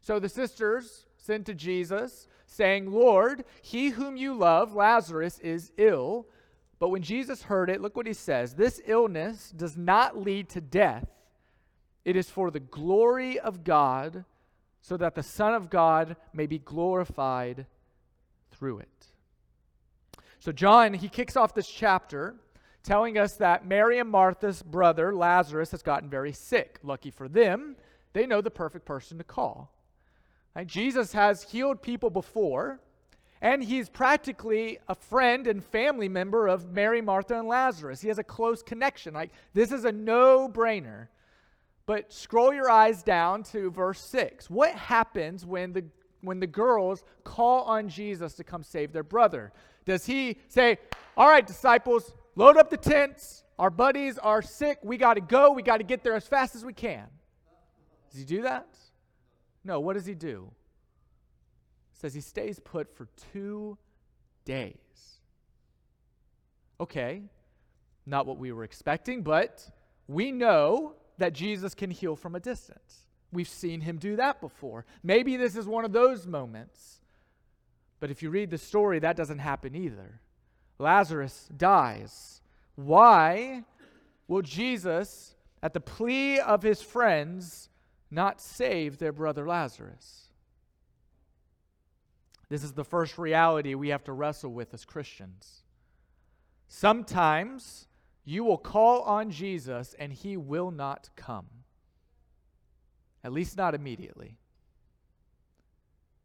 So 0.00 0.18
the 0.18 0.28
sisters 0.28 1.06
sent 1.16 1.46
to 1.46 1.54
Jesus, 1.54 2.28
saying, 2.46 2.90
Lord, 2.90 3.44
he 3.60 3.90
whom 3.90 4.16
you 4.16 4.34
love, 4.34 4.74
Lazarus, 4.74 5.38
is 5.40 5.72
ill. 5.76 6.26
But 6.78 6.88
when 6.88 7.02
Jesus 7.02 7.42
heard 7.42 7.68
it, 7.68 7.80
look 7.80 7.96
what 7.96 8.06
he 8.06 8.12
says 8.12 8.54
this 8.54 8.80
illness 8.86 9.50
does 9.50 9.76
not 9.76 10.16
lead 10.16 10.48
to 10.50 10.60
death, 10.60 11.08
it 12.08 12.16
is 12.16 12.30
for 12.30 12.50
the 12.50 12.58
glory 12.58 13.38
of 13.38 13.64
God, 13.64 14.24
so 14.80 14.96
that 14.96 15.14
the 15.14 15.22
Son 15.22 15.52
of 15.52 15.68
God 15.68 16.16
may 16.32 16.46
be 16.46 16.58
glorified 16.58 17.66
through 18.50 18.78
it. 18.78 19.06
So, 20.38 20.50
John, 20.50 20.94
he 20.94 21.10
kicks 21.10 21.36
off 21.36 21.52
this 21.52 21.68
chapter 21.68 22.36
telling 22.82 23.18
us 23.18 23.34
that 23.34 23.66
Mary 23.66 23.98
and 23.98 24.08
Martha's 24.08 24.62
brother, 24.62 25.14
Lazarus, 25.14 25.72
has 25.72 25.82
gotten 25.82 26.08
very 26.08 26.32
sick. 26.32 26.78
Lucky 26.82 27.10
for 27.10 27.28
them, 27.28 27.76
they 28.14 28.24
know 28.24 28.40
the 28.40 28.50
perfect 28.50 28.86
person 28.86 29.18
to 29.18 29.24
call. 29.24 29.70
Jesus 30.64 31.12
has 31.12 31.42
healed 31.42 31.82
people 31.82 32.08
before, 32.08 32.80
and 33.42 33.62
he's 33.62 33.90
practically 33.90 34.78
a 34.88 34.94
friend 34.94 35.46
and 35.46 35.62
family 35.62 36.08
member 36.08 36.48
of 36.48 36.72
Mary, 36.72 37.02
Martha, 37.02 37.38
and 37.38 37.46
Lazarus. 37.46 38.00
He 38.00 38.08
has 38.08 38.18
a 38.18 38.24
close 38.24 38.62
connection. 38.62 39.12
Like, 39.12 39.32
this 39.52 39.72
is 39.72 39.84
a 39.84 39.92
no 39.92 40.48
brainer. 40.48 41.08
But 41.88 42.12
scroll 42.12 42.52
your 42.52 42.68
eyes 42.68 43.02
down 43.02 43.44
to 43.44 43.70
verse 43.70 43.98
6. 44.02 44.50
What 44.50 44.74
happens 44.74 45.46
when 45.46 45.72
the 45.72 45.86
when 46.20 46.38
the 46.38 46.46
girls 46.46 47.02
call 47.24 47.62
on 47.62 47.88
Jesus 47.88 48.34
to 48.34 48.44
come 48.44 48.62
save 48.62 48.92
their 48.92 49.02
brother? 49.02 49.54
Does 49.86 50.04
he 50.04 50.36
say, 50.48 50.76
All 51.16 51.26
right, 51.26 51.46
disciples, 51.46 52.12
load 52.36 52.58
up 52.58 52.68
the 52.68 52.76
tents. 52.76 53.42
Our 53.58 53.70
buddies 53.70 54.18
are 54.18 54.42
sick. 54.42 54.78
We 54.82 54.98
got 54.98 55.14
to 55.14 55.22
go. 55.22 55.52
We 55.52 55.62
got 55.62 55.78
to 55.78 55.82
get 55.82 56.04
there 56.04 56.14
as 56.14 56.28
fast 56.28 56.54
as 56.54 56.62
we 56.62 56.74
can. 56.74 57.06
Does 58.10 58.20
he 58.20 58.26
do 58.26 58.42
that? 58.42 58.68
No. 59.64 59.80
What 59.80 59.94
does 59.94 60.04
he 60.04 60.14
do? 60.14 60.52
It 61.94 62.00
says 62.02 62.12
he 62.12 62.20
stays 62.20 62.60
put 62.60 62.94
for 62.94 63.08
two 63.32 63.78
days. 64.44 64.76
Okay, 66.82 67.22
not 68.04 68.26
what 68.26 68.36
we 68.36 68.52
were 68.52 68.64
expecting, 68.64 69.22
but 69.22 69.66
we 70.06 70.32
know 70.32 70.97
that 71.18 71.32
Jesus 71.32 71.74
can 71.74 71.90
heal 71.90 72.16
from 72.16 72.34
a 72.34 72.40
distance. 72.40 73.04
We've 73.30 73.48
seen 73.48 73.82
him 73.82 73.98
do 73.98 74.16
that 74.16 74.40
before. 74.40 74.86
Maybe 75.02 75.36
this 75.36 75.56
is 75.56 75.66
one 75.66 75.84
of 75.84 75.92
those 75.92 76.26
moments. 76.26 77.00
But 78.00 78.10
if 78.10 78.22
you 78.22 78.30
read 78.30 78.50
the 78.50 78.58
story, 78.58 79.00
that 79.00 79.16
doesn't 79.16 79.40
happen 79.40 79.74
either. 79.74 80.20
Lazarus 80.78 81.48
dies. 81.56 82.40
Why 82.76 83.64
will 84.28 84.42
Jesus, 84.42 85.34
at 85.62 85.74
the 85.74 85.80
plea 85.80 86.38
of 86.38 86.62
his 86.62 86.80
friends, 86.80 87.68
not 88.10 88.40
save 88.40 88.98
their 88.98 89.12
brother 89.12 89.46
Lazarus? 89.46 90.28
This 92.48 92.62
is 92.62 92.72
the 92.72 92.84
first 92.84 93.18
reality 93.18 93.74
we 93.74 93.88
have 93.88 94.04
to 94.04 94.12
wrestle 94.12 94.52
with 94.52 94.72
as 94.72 94.84
Christians. 94.84 95.64
Sometimes 96.68 97.87
you 98.28 98.44
will 98.44 98.58
call 98.58 99.00
on 99.02 99.30
Jesus 99.30 99.94
and 99.98 100.12
he 100.12 100.36
will 100.36 100.70
not 100.70 101.08
come, 101.16 101.46
at 103.24 103.32
least 103.32 103.56
not 103.56 103.74
immediately. 103.74 104.36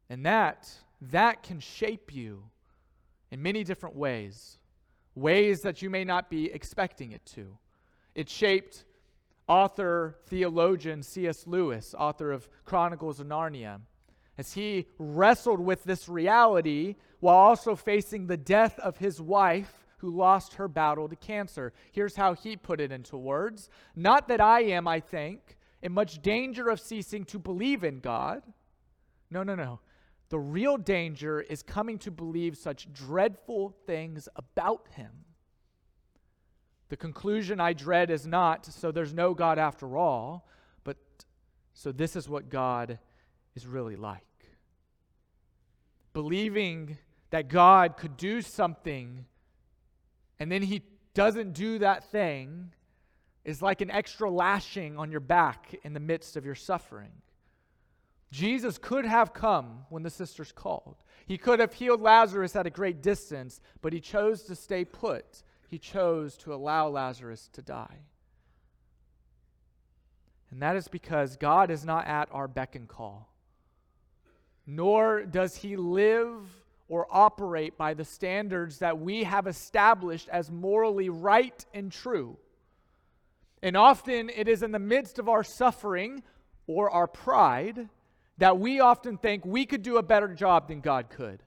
And 0.09 0.25
that 0.25 0.69
that 0.99 1.43
can 1.43 1.61
shape 1.61 2.13
you 2.13 2.43
in 3.31 3.41
many 3.41 3.63
different 3.63 3.95
ways, 3.95 4.57
ways 5.15 5.61
that 5.61 5.81
you 5.81 5.89
may 5.89 6.03
not 6.03 6.29
be 6.29 6.51
expecting 6.51 7.13
it 7.13 7.25
to. 7.35 7.57
It 8.15 8.29
shaped 8.29 8.83
author, 9.47 10.17
theologian 10.27 11.03
C.S. 11.03 11.47
Lewis, 11.47 11.95
author 11.97 12.33
of 12.33 12.49
Chronicles 12.65 13.21
of 13.21 13.27
Narnia, 13.27 13.79
as 14.37 14.53
he 14.53 14.87
wrestled 14.97 15.61
with 15.61 15.85
this 15.85 16.09
reality 16.09 16.95
while 17.21 17.37
also 17.37 17.75
facing 17.77 18.27
the 18.27 18.37
death 18.37 18.77
of 18.79 18.97
his 18.97 19.21
wife 19.21 19.82
who 20.03 20.09
lost 20.09 20.55
her 20.55 20.67
battle 20.67 21.07
to 21.07 21.15
cancer. 21.15 21.71
Here's 21.93 22.17
how 22.17 22.33
he 22.33 22.57
put 22.57 22.81
it 22.81 22.91
into 22.91 23.15
words 23.15 23.69
Not 23.95 24.27
that 24.27 24.41
I 24.41 24.63
am, 24.63 24.85
I 24.85 24.99
think, 24.99 25.55
in 25.81 25.93
much 25.93 26.21
danger 26.21 26.67
of 26.67 26.81
ceasing 26.81 27.23
to 27.25 27.39
believe 27.39 27.85
in 27.85 28.01
God. 28.01 28.43
No, 29.31 29.43
no, 29.43 29.55
no. 29.55 29.79
The 30.27 30.39
real 30.39 30.75
danger 30.75 31.39
is 31.39 31.63
coming 31.63 31.97
to 31.99 32.11
believe 32.11 32.57
such 32.57 32.91
dreadful 32.91 33.73
things 33.85 34.27
about 34.35 34.89
him. 34.91 35.23
The 36.89 36.97
conclusion 36.97 37.61
I 37.61 37.71
dread 37.71 38.11
is 38.11 38.27
not, 38.27 38.65
so 38.65 38.91
there's 38.91 39.13
no 39.13 39.33
God 39.33 39.57
after 39.57 39.95
all, 39.95 40.49
but 40.83 40.97
so 41.73 41.93
this 41.93 42.17
is 42.17 42.27
what 42.27 42.49
God 42.49 42.99
is 43.55 43.65
really 43.65 43.95
like. 43.95 44.25
Believing 46.11 46.97
that 47.29 47.47
God 47.47 47.95
could 47.95 48.17
do 48.17 48.41
something 48.41 49.27
and 50.39 50.51
then 50.51 50.61
he 50.61 50.83
doesn't 51.13 51.53
do 51.53 51.79
that 51.79 52.11
thing 52.11 52.73
is 53.45 53.61
like 53.61 53.81
an 53.81 53.91
extra 53.91 54.29
lashing 54.29 54.97
on 54.97 55.11
your 55.11 55.19
back 55.19 55.75
in 55.83 55.93
the 55.93 55.99
midst 55.99 56.37
of 56.37 56.45
your 56.45 56.55
suffering. 56.55 57.11
Jesus 58.31 58.77
could 58.77 59.05
have 59.05 59.33
come 59.33 59.85
when 59.89 60.03
the 60.03 60.09
sisters 60.09 60.51
called. 60.51 60.95
He 61.25 61.37
could 61.37 61.59
have 61.59 61.73
healed 61.73 62.01
Lazarus 62.01 62.55
at 62.55 62.65
a 62.65 62.71
great 62.71 63.01
distance, 63.01 63.61
but 63.81 63.93
he 63.93 63.99
chose 63.99 64.43
to 64.43 64.55
stay 64.55 64.85
put. 64.85 65.43
He 65.69 65.77
chose 65.77 66.35
to 66.37 66.53
allow 66.53 66.87
Lazarus 66.87 67.49
to 67.53 67.61
die. 67.61 67.99
And 70.49 70.61
that 70.61 70.75
is 70.75 70.87
because 70.87 71.37
God 71.37 71.69
is 71.69 71.85
not 71.85 72.07
at 72.07 72.29
our 72.31 72.47
beck 72.47 72.75
and 72.75 72.87
call, 72.87 73.33
nor 74.65 75.23
does 75.23 75.57
he 75.57 75.75
live 75.75 76.62
or 76.87 77.07
operate 77.09 77.77
by 77.77 77.93
the 77.93 78.05
standards 78.05 78.79
that 78.79 78.99
we 78.99 79.23
have 79.23 79.47
established 79.47 80.29
as 80.29 80.51
morally 80.51 81.09
right 81.09 81.65
and 81.73 81.91
true. 81.91 82.37
And 83.61 83.77
often 83.77 84.29
it 84.29 84.47
is 84.47 84.61
in 84.61 84.71
the 84.71 84.79
midst 84.79 85.19
of 85.19 85.29
our 85.29 85.43
suffering 85.43 86.23
or 86.67 86.89
our 86.89 87.07
pride 87.07 87.89
that 88.37 88.59
we 88.59 88.79
often 88.79 89.17
think 89.17 89.45
we 89.45 89.65
could 89.65 89.83
do 89.83 89.97
a 89.97 90.03
better 90.03 90.27
job 90.27 90.67
than 90.67 90.81
God 90.81 91.09
could. 91.09 91.41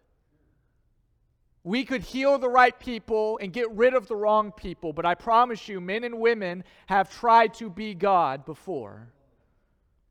We 1.63 1.85
could 1.85 2.03
heal 2.03 2.39
the 2.39 2.49
right 2.49 2.79
people 2.79 3.39
and 3.43 3.53
get 3.53 3.69
rid 3.73 3.93
of 3.93 4.07
the 4.07 4.15
wrong 4.15 4.53
people, 4.53 4.93
but 4.93 5.05
I 5.05 5.17
promise 5.17 5.69
you, 5.69 5.81
men 5.81 6.05
and 6.05 6.21
women 6.21 6.63
have 6.87 7.11
tried 7.11 7.55
to 7.55 7.69
be 7.69 7.93
God 7.93 8.45
before, 8.45 9.09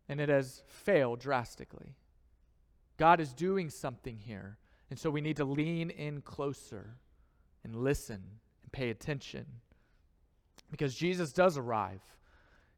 and 0.10 0.20
it 0.20 0.28
has 0.28 0.64
failed 0.68 1.22
drastically. 1.22 1.96
God 2.98 3.22
is 3.22 3.34
doing 3.34 3.70
something 3.70 4.18
here, 4.18 4.58
and 4.90 5.00
so 5.00 5.10
we 5.10 5.22
need 5.22 5.38
to 5.38 5.46
lean 5.46 5.90
in 5.90 6.22
closer 6.22 6.98
and 7.64 7.76
listen 7.76 8.22
and 8.64 8.72
pay 8.72 8.90
attention 8.90 9.46
because 10.72 10.96
Jesus 10.96 11.32
does 11.34 11.58
arrive, 11.58 12.02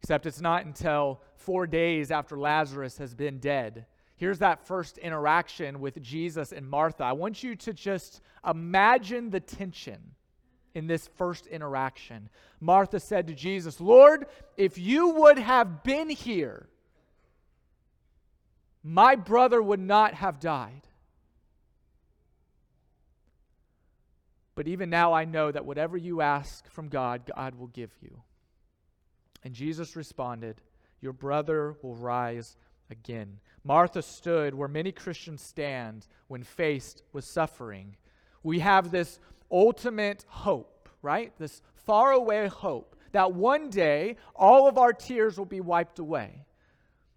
except 0.02 0.26
it's 0.26 0.42
not 0.42 0.66
until 0.66 1.22
four 1.36 1.68
days 1.68 2.12
after 2.12 2.38
Lazarus 2.38 2.98
has 2.98 3.14
been 3.14 3.40
dead 3.40 3.86
Here's 4.18 4.40
that 4.40 4.66
first 4.66 4.98
interaction 4.98 5.80
with 5.80 6.02
Jesus 6.02 6.52
and 6.52 6.68
Martha. 6.68 7.04
I 7.04 7.14
want 7.14 7.44
you 7.44 7.56
to 7.58 7.72
just 7.72 8.22
imagine 8.46 9.30
the 9.30 9.40
tension 9.40 10.16
in 10.74 10.88
this 10.88 11.08
first 11.18 11.46
interaction. 11.46 12.30
Martha 12.60 13.00
said 13.00 13.28
to 13.28 13.36
Jesus, 13.36 13.80
Lord, 13.80 14.26
if 14.58 14.80
you 14.80 15.10
would 15.10 15.38
have 15.38 15.84
been 15.84 16.10
here, 16.10 16.68
my 18.84 19.16
brother 19.16 19.62
would 19.62 19.80
not 19.80 20.16
have 20.16 20.40
died. 20.40 20.87
But 24.58 24.68
even 24.68 24.90
now, 24.90 25.14
I 25.14 25.24
know 25.24 25.52
that 25.52 25.68
whatever 25.68 25.98
you 25.98 26.22
ask 26.22 26.68
from 26.72 26.90
God, 26.90 27.30
God 27.36 27.54
will 27.54 27.68
give 27.68 27.92
you. 28.02 28.24
And 29.44 29.54
Jesus 29.54 29.96
responded, 29.96 30.64
Your 31.00 31.14
brother 31.14 31.76
will 31.84 31.94
rise 31.94 32.58
again. 32.90 33.40
Martha 33.64 34.02
stood 34.02 34.56
where 34.56 34.68
many 34.68 34.92
Christians 34.92 35.44
stand 35.44 36.08
when 36.28 36.42
faced 36.42 37.04
with 37.14 37.24
suffering. 37.24 37.98
We 38.42 38.58
have 38.58 38.90
this 38.90 39.20
ultimate 39.52 40.26
hope, 40.28 40.90
right? 41.04 41.32
This 41.38 41.62
faraway 41.76 42.48
hope 42.48 42.96
that 43.12 43.34
one 43.34 43.70
day 43.70 44.16
all 44.36 44.68
of 44.68 44.80
our 44.80 44.92
tears 44.92 45.38
will 45.38 45.46
be 45.46 45.62
wiped 45.62 46.00
away. 46.00 46.48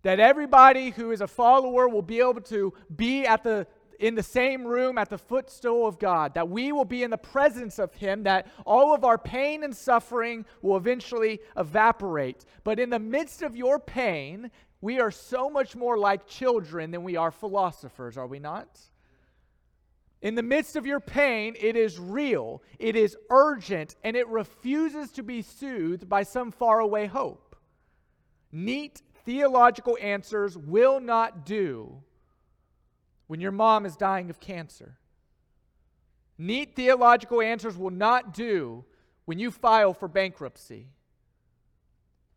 That 0.03 0.21
everybody 0.21 0.91
who 0.91 1.11
is 1.11 1.23
a 1.23 1.27
follower 1.27 1.89
will 1.89 2.03
be 2.03 2.21
able 2.21 2.43
to 2.43 2.75
be 2.95 3.25
at 3.25 3.43
the 3.43 3.67
in 4.01 4.15
the 4.15 4.23
same 4.23 4.67
room 4.67 4.99
at 4.99 5.11
the 5.11 5.19
footstool 5.19 5.87
of 5.87 5.99
God, 5.99 6.35
that 6.35 6.49
we 6.49 6.73
will 6.73 6.87
be 6.87 7.03
in 7.03 7.11
the 7.11 7.19
presence 7.19 7.79
of 7.79 7.95
Him, 7.95 8.25
that 8.25 8.49
all 8.65 8.95
of 8.95 9.05
our 9.05 9.19
pain 9.19 9.63
and 9.63 9.77
suffering 9.77 10.47
will 10.63 10.77
eventually 10.77 11.41
evaporate. 11.57 12.45
But 12.65 12.81
in 12.81 12.91
the 12.91 12.99
midst 12.99 13.43
of 13.43 13.55
your 13.55 13.79
pain 13.79 14.51
we 14.81 14.99
are 14.99 15.11
so 15.11 15.51
much 15.51 15.77
more 15.77 15.99
like 15.99 16.27
children 16.27 16.91
than 16.91 17.05
we 17.05 17.17
are 17.17 17.31
philosophers, 17.31 18.17
are 18.17 18.27
we 18.27 18.39
not? 18.39 18.81
In 20.23 20.35
the 20.35 20.43
midst 20.43 20.77
of 20.77 20.87
your 20.87 21.01
pain, 21.01 21.55
it 21.59 21.77
is 21.77 21.99
real, 21.99 22.63
it 22.79 22.97
is 22.97 23.17
urgent, 23.31 23.97
and 24.05 24.17
it 24.17 24.29
refuses 24.29 25.11
to 25.13 25.23
be 25.23 25.43
soothed 25.43 26.09
by 26.09 26.23
some 26.23 26.51
faraway 26.51 27.07
hope. 27.07 27.57
Neat 28.53 29.03
theological 29.25 29.97
answers 30.01 30.57
will 30.57 31.01
not 31.01 31.45
do 31.45 32.03
when 33.31 33.41
your 33.41 33.53
mom 33.53 33.87
is 33.87 33.95
dying 33.95 34.29
of 34.29 34.41
cancer. 34.41 34.99
Neat 36.37 36.75
theological 36.75 37.41
answers 37.41 37.77
will 37.77 37.93
not 37.93 38.35
do 38.35 38.85
when 39.25 39.39
you 39.39 39.53
file 39.53 39.95
for 39.95 40.09
bankruptcy. 40.09 40.89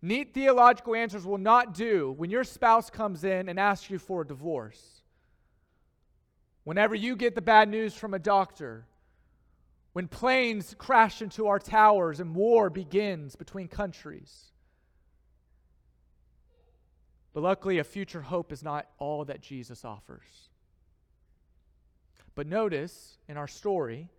Neat 0.04 0.36
theological 0.36 0.94
answers 0.94 1.26
will 1.26 1.40
not 1.40 1.74
do 1.74 2.14
when 2.16 2.30
your 2.30 2.44
spouse 2.44 2.92
comes 2.92 3.24
in 3.24 3.50
and 3.50 3.60
asks 3.60 3.90
you 3.90 3.98
for 3.98 4.22
a 4.22 4.28
divorce. 4.28 5.02
Whenever 6.64 6.94
you 6.94 7.16
get 7.16 7.34
the 7.34 7.42
bad 7.42 7.70
news 7.70 7.96
from 7.96 8.14
a 8.14 8.20
doctor, 8.20 8.86
when 9.94 10.08
planes 10.08 10.76
crash 10.78 11.24
into 11.24 11.48
our 11.48 11.58
towers 11.58 12.20
and 12.20 12.36
war 12.36 12.70
begins 12.70 13.36
between 13.36 13.68
countries. 13.68 14.52
But 17.34 17.42
luckily, 17.42 17.80
a 17.80 17.84
future 17.84 18.22
hope 18.22 18.52
is 18.52 18.62
not 18.62 18.88
all 19.00 19.26
that 19.26 19.42
Jesus 19.42 19.84
offers. 19.84 20.52
But 22.36 22.48
notice 22.48 23.18
in 23.28 23.38
our 23.38 23.48
story, 23.48 24.10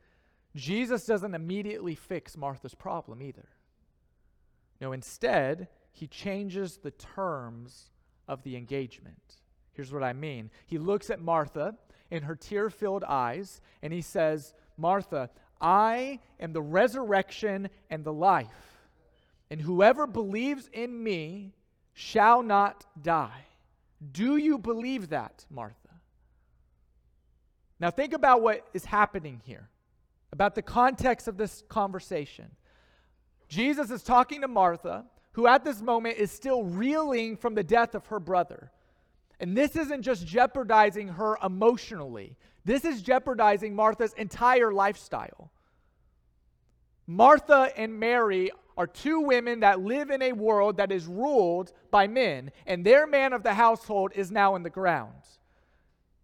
Jesus 0.55 1.07
doesn't 1.07 1.35
immediately 1.35 1.95
fix 1.95 2.37
Martha's 2.37 2.75
problem 2.75 3.23
either. 3.23 3.49
No, 4.81 4.93
instead, 4.93 5.69
he 5.93 6.07
changes 6.07 6.77
the 6.77 6.91
terms 6.93 7.91
of 8.29 8.43
the 8.43 8.57
engagement. 8.57 9.37
Here's 9.73 9.93
what 9.93 10.03
I 10.03 10.13
mean. 10.13 10.51
He 10.67 10.79
looks 10.79 11.11
at 11.11 11.21
Martha 11.21 11.75
in 12.11 12.23
her 12.23 12.37
tear 12.37 12.71
filled 12.71 13.05
eyes 13.05 13.61
and 13.83 13.93
he 13.93 14.01
says, 14.01 14.55
Martha, 14.77 15.31
I 15.61 16.21
am 16.39 16.53
the 16.53 16.63
resurrection 16.63 17.69
and 17.91 18.05
the 18.05 18.13
life. 18.13 18.49
And 19.51 19.61
whoever 19.61 20.07
believes 20.07 20.69
in 20.73 21.03
me 21.03 21.55
shall 21.93 22.43
not 22.43 22.85
die. 23.01 23.47
Do 24.13 24.37
you 24.37 24.59
believe 24.59 25.11
that, 25.11 25.47
Martha? 25.51 25.84
Now, 27.81 27.91
think 27.91 28.13
about 28.13 28.43
what 28.43 28.67
is 28.73 28.85
happening 28.85 29.41
here, 29.45 29.69
about 30.33 30.55
the 30.55 30.63
context 30.63 31.29
of 31.29 31.37
this 31.37 31.63
conversation. 31.69 32.51
Jesus 33.49 33.91
is 33.91 34.03
talking 34.03 34.41
to 34.41 34.49
Martha, 34.49 35.05
who 35.33 35.47
at 35.47 35.65
this 35.65 35.83
moment 35.83 36.17
is 36.17 36.31
still 36.31 36.65
reeling 36.65 37.37
from 37.37 37.55
the 37.55 37.65
death 37.65 37.95
of 37.95 38.07
her 38.07 38.21
brother. 38.21 38.71
And 39.41 39.57
this 39.57 39.77
isn't 39.77 40.03
just 40.03 40.27
jeopardizing 40.27 41.09
her 41.09 41.37
emotionally, 41.43 42.37
this 42.65 42.85
is 42.85 43.03
jeopardizing 43.03 43.75
Martha's 43.75 44.15
entire 44.15 44.73
lifestyle. 44.73 45.51
Martha 47.07 47.71
and 47.77 48.01
Mary 48.01 48.51
are 48.77 48.87
two 48.87 49.21
women 49.21 49.61
that 49.61 49.83
live 49.83 50.11
in 50.11 50.23
a 50.23 50.33
world 50.33 50.79
that 50.79 50.91
is 50.91 51.07
ruled 51.07 51.73
by 51.91 52.07
men, 52.07 52.51
and 52.67 52.85
their 52.85 53.07
man 53.07 53.33
of 53.33 53.43
the 53.43 53.55
household 53.55 54.13
is 54.15 54.31
now 54.31 54.57
in 54.57 54.63
the 54.63 54.71
ground. 54.71 55.13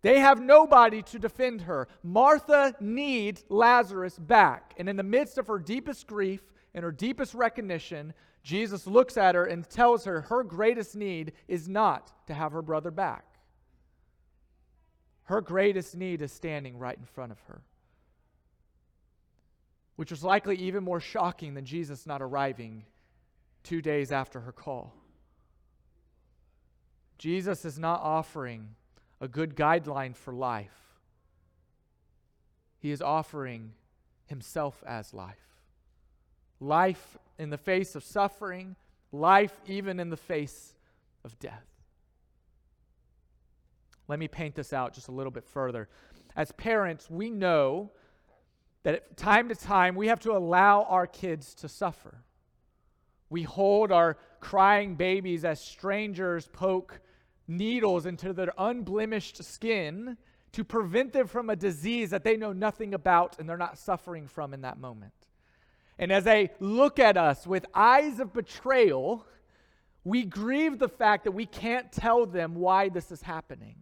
They 0.03 0.21
have 0.21 0.41
nobody 0.41 1.03
to 1.03 1.19
defend 1.19 1.63
her. 1.63 1.89
Martha 2.03 2.75
needs 2.81 3.45
Lazarus 3.49 4.19
back. 4.19 4.75
And 4.79 4.89
in 4.89 4.97
the 4.97 5.03
midst 5.03 5.37
of 5.37 5.47
her 5.47 5.59
deepest 5.59 6.07
grief, 6.07 6.41
and 6.75 6.85
her 6.85 6.93
deepest 6.93 7.35
recognition, 7.35 8.15
Jesus 8.43 8.87
looks 8.87 9.17
at 9.17 9.35
her 9.35 9.45
and 9.45 9.69
tells 9.69 10.05
her 10.05 10.23
her 10.23 10.45
greatest 10.45 10.97
need 10.97 11.33
is 11.49 11.69
not 11.69 12.13
to 12.27 12.35
have 12.35 12.53
her 12.53 12.63
brother 12.63 12.91
back. 12.91 13.25
Her 15.25 15.41
greatest 15.41 15.97
need 15.97 16.23
is 16.23 16.33
standing 16.33 16.79
right 16.79 16.97
in 16.97 17.05
front 17.05 17.33
of 17.33 17.41
her. 17.43 17.63
Which 19.97 20.11
was 20.11 20.25
likely 20.25 20.57
even 20.57 20.83
more 20.83 21.01
shocking 21.01 21.55
than 21.55 21.65
Jesus 21.65 22.07
not 22.07 22.23
arriving 22.23 22.85
two 23.63 23.83
days 23.83 24.11
after 24.13 24.41
her 24.41 24.53
call. 24.53 24.95
Jesus 27.19 27.65
is 27.65 27.79
not 27.79 28.01
offering 28.01 28.75
a 29.21 29.29
good 29.29 29.57
guideline 29.57 30.17
for 30.17 30.33
life, 30.33 30.99
He 32.79 32.91
is 32.91 33.03
offering 33.03 33.73
Himself 34.27 34.83
as 34.87 35.13
life 35.13 35.51
life 36.61 37.17
in 37.39 37.51
the 37.51 37.59
face 37.59 37.97
of 37.97 38.05
suffering, 38.05 38.77
life 39.13 39.59
even 39.67 39.99
in 39.99 40.11
the 40.11 40.17
face 40.17 40.75
of 41.25 41.39
death. 41.39 41.65
Let 44.07 44.19
me 44.19 44.29
paint 44.29 44.55
this 44.55 44.73
out 44.73 44.93
just 44.93 45.09
a 45.09 45.13
little 45.13 45.31
bit 45.31 45.45
further. 45.45 45.89
As 46.37 46.53
parents, 46.53 47.09
we 47.09 47.31
know 47.31 47.91
that 48.83 49.17
time 49.17 49.49
to 49.49 49.55
time 49.55 49.95
we 49.95 50.09
have 50.09 50.21
to 50.21 50.33
allow 50.33 50.83
our 50.85 51.07
kids 51.07 51.55
to 51.55 51.69
suffer. 51.69 52.23
We 53.31 53.43
hold 53.45 53.93
our 53.93 54.19
crying 54.41 54.97
babies 54.97 55.45
as 55.45 55.61
strangers 55.61 56.49
poke 56.53 57.01
needles 57.51 58.07
into 58.07 58.33
their 58.33 58.53
unblemished 58.57 59.43
skin 59.45 60.17
to 60.53 60.65
prevent 60.65 61.13
them 61.13 61.27
from 61.27 61.51
a 61.51 61.57
disease 61.57 62.11
that 62.11 62.25
they 62.25 62.37
know 62.37 62.53
nothing 62.53 62.95
about 62.95 63.39
and 63.39 63.49
they're 63.49 63.57
not 63.57 63.79
suffering 63.79 64.27
from 64.27 64.55
in 64.55 64.63
that 64.63 64.79
moment. 64.79 65.13
And 65.99 66.11
as 66.11 66.25
they 66.25 66.51
look 66.61 66.99
at 66.99 67.17
us 67.17 67.47
with 67.47 67.67
eyes 67.75 68.21
of 68.21 68.33
betrayal, 68.33 69.27
we 70.03 70.25
grieve 70.25 70.79
the 70.79 70.89
fact 70.89 71.25
that 71.25 71.33
we 71.33 71.47
can't 71.47 71.93
tell 71.93 72.25
them 72.25 72.55
why 72.55 72.89
this 72.89 73.13
is 73.13 73.23
happening. 73.23 73.77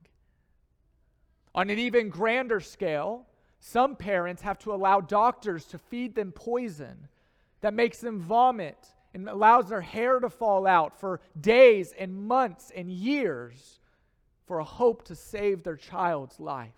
On 1.55 1.71
an 1.71 1.79
even 1.79 2.09
grander 2.09 2.61
scale, 2.61 3.27
some 3.61 3.97
parents 3.97 4.43
have 4.43 4.59
to 4.61 4.73
allow 4.73 5.01
doctors 5.01 5.65
to 5.67 5.79
feed 5.79 6.15
them 6.15 6.33
poison 6.33 7.09
that 7.61 7.75
makes 7.75 7.99
them 7.99 8.21
vomit 8.21 8.79
and 9.15 9.29
allows 9.29 9.69
their 9.69 9.81
hair 9.81 10.21
to 10.21 10.29
fall 10.29 10.67
out 10.67 10.99
for 10.99 11.21
days 11.41 11.95
and 11.99 12.15
months 12.15 12.71
and 12.75 12.91
years 12.91 13.81
for 14.47 14.59
a 14.59 14.65
hope 14.65 15.05
to 15.05 15.15
save 15.15 15.63
their 15.63 15.77
child's 15.77 16.39
life. 16.41 16.73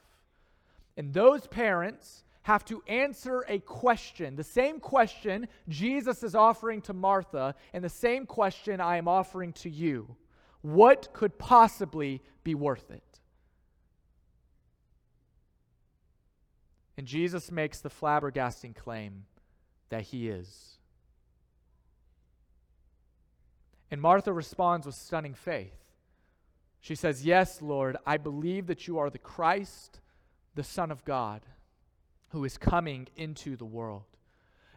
And 0.96 1.12
those 1.12 1.46
parents 1.46 2.24
have 2.42 2.64
to 2.64 2.82
answer 2.88 3.44
a 3.48 3.58
question, 3.60 4.34
the 4.34 4.44
same 4.44 4.80
question 4.80 5.46
Jesus 5.68 6.22
is 6.22 6.34
offering 6.34 6.80
to 6.82 6.92
Martha, 6.92 7.54
and 7.72 7.84
the 7.84 7.88
same 7.88 8.26
question 8.26 8.80
I 8.80 8.96
am 8.96 9.06
offering 9.06 9.52
to 9.54 9.70
you. 9.70 10.16
What 10.62 11.12
could 11.12 11.38
possibly 11.38 12.22
be 12.42 12.54
worth 12.54 12.90
it? 12.90 13.02
And 16.96 17.06
Jesus 17.06 17.50
makes 17.50 17.80
the 17.80 17.88
flabbergasting 17.88 18.74
claim 18.74 19.24
that 19.88 20.02
he 20.02 20.28
is. 20.28 20.79
And 23.90 24.00
Martha 24.00 24.32
responds 24.32 24.86
with 24.86 24.94
stunning 24.94 25.34
faith. 25.34 25.74
She 26.80 26.94
says, 26.94 27.24
Yes, 27.24 27.60
Lord, 27.60 27.96
I 28.06 28.16
believe 28.16 28.66
that 28.68 28.86
you 28.86 28.98
are 28.98 29.10
the 29.10 29.18
Christ, 29.18 30.00
the 30.54 30.64
Son 30.64 30.90
of 30.90 31.04
God, 31.04 31.42
who 32.28 32.44
is 32.44 32.56
coming 32.56 33.08
into 33.16 33.56
the 33.56 33.64
world. 33.64 34.04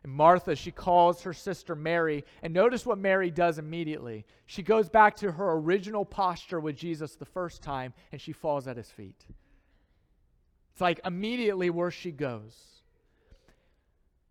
And 0.04 0.12
Martha, 0.12 0.56
she 0.56 0.71
calls 0.71 1.21
her 1.21 1.32
sister 1.32 1.76
Mary, 1.76 2.26
and 2.41 2.54
notice 2.54 2.86
what 2.86 2.97
Mary 2.97 3.32
does 3.32 3.58
immediately. 3.58 4.26
She 4.45 4.62
goes 4.62 4.89
back 4.89 5.15
to 5.17 5.32
her 5.32 5.54
original 5.54 6.04
posture 6.04 6.60
with 6.60 6.76
Jesus 6.76 7.15
the 7.15 7.26
first 7.26 7.62
time, 7.62 7.93
and 8.12 8.19
she 8.19 8.34
falls 8.34 8.67
at 8.67 8.76
his 8.76 8.89
feet. 8.89 9.26
It's 10.73 10.82
like 10.82 10.99
immediately 11.06 11.69
where 11.69 11.91
she 11.91 12.12
goes. 12.12 12.58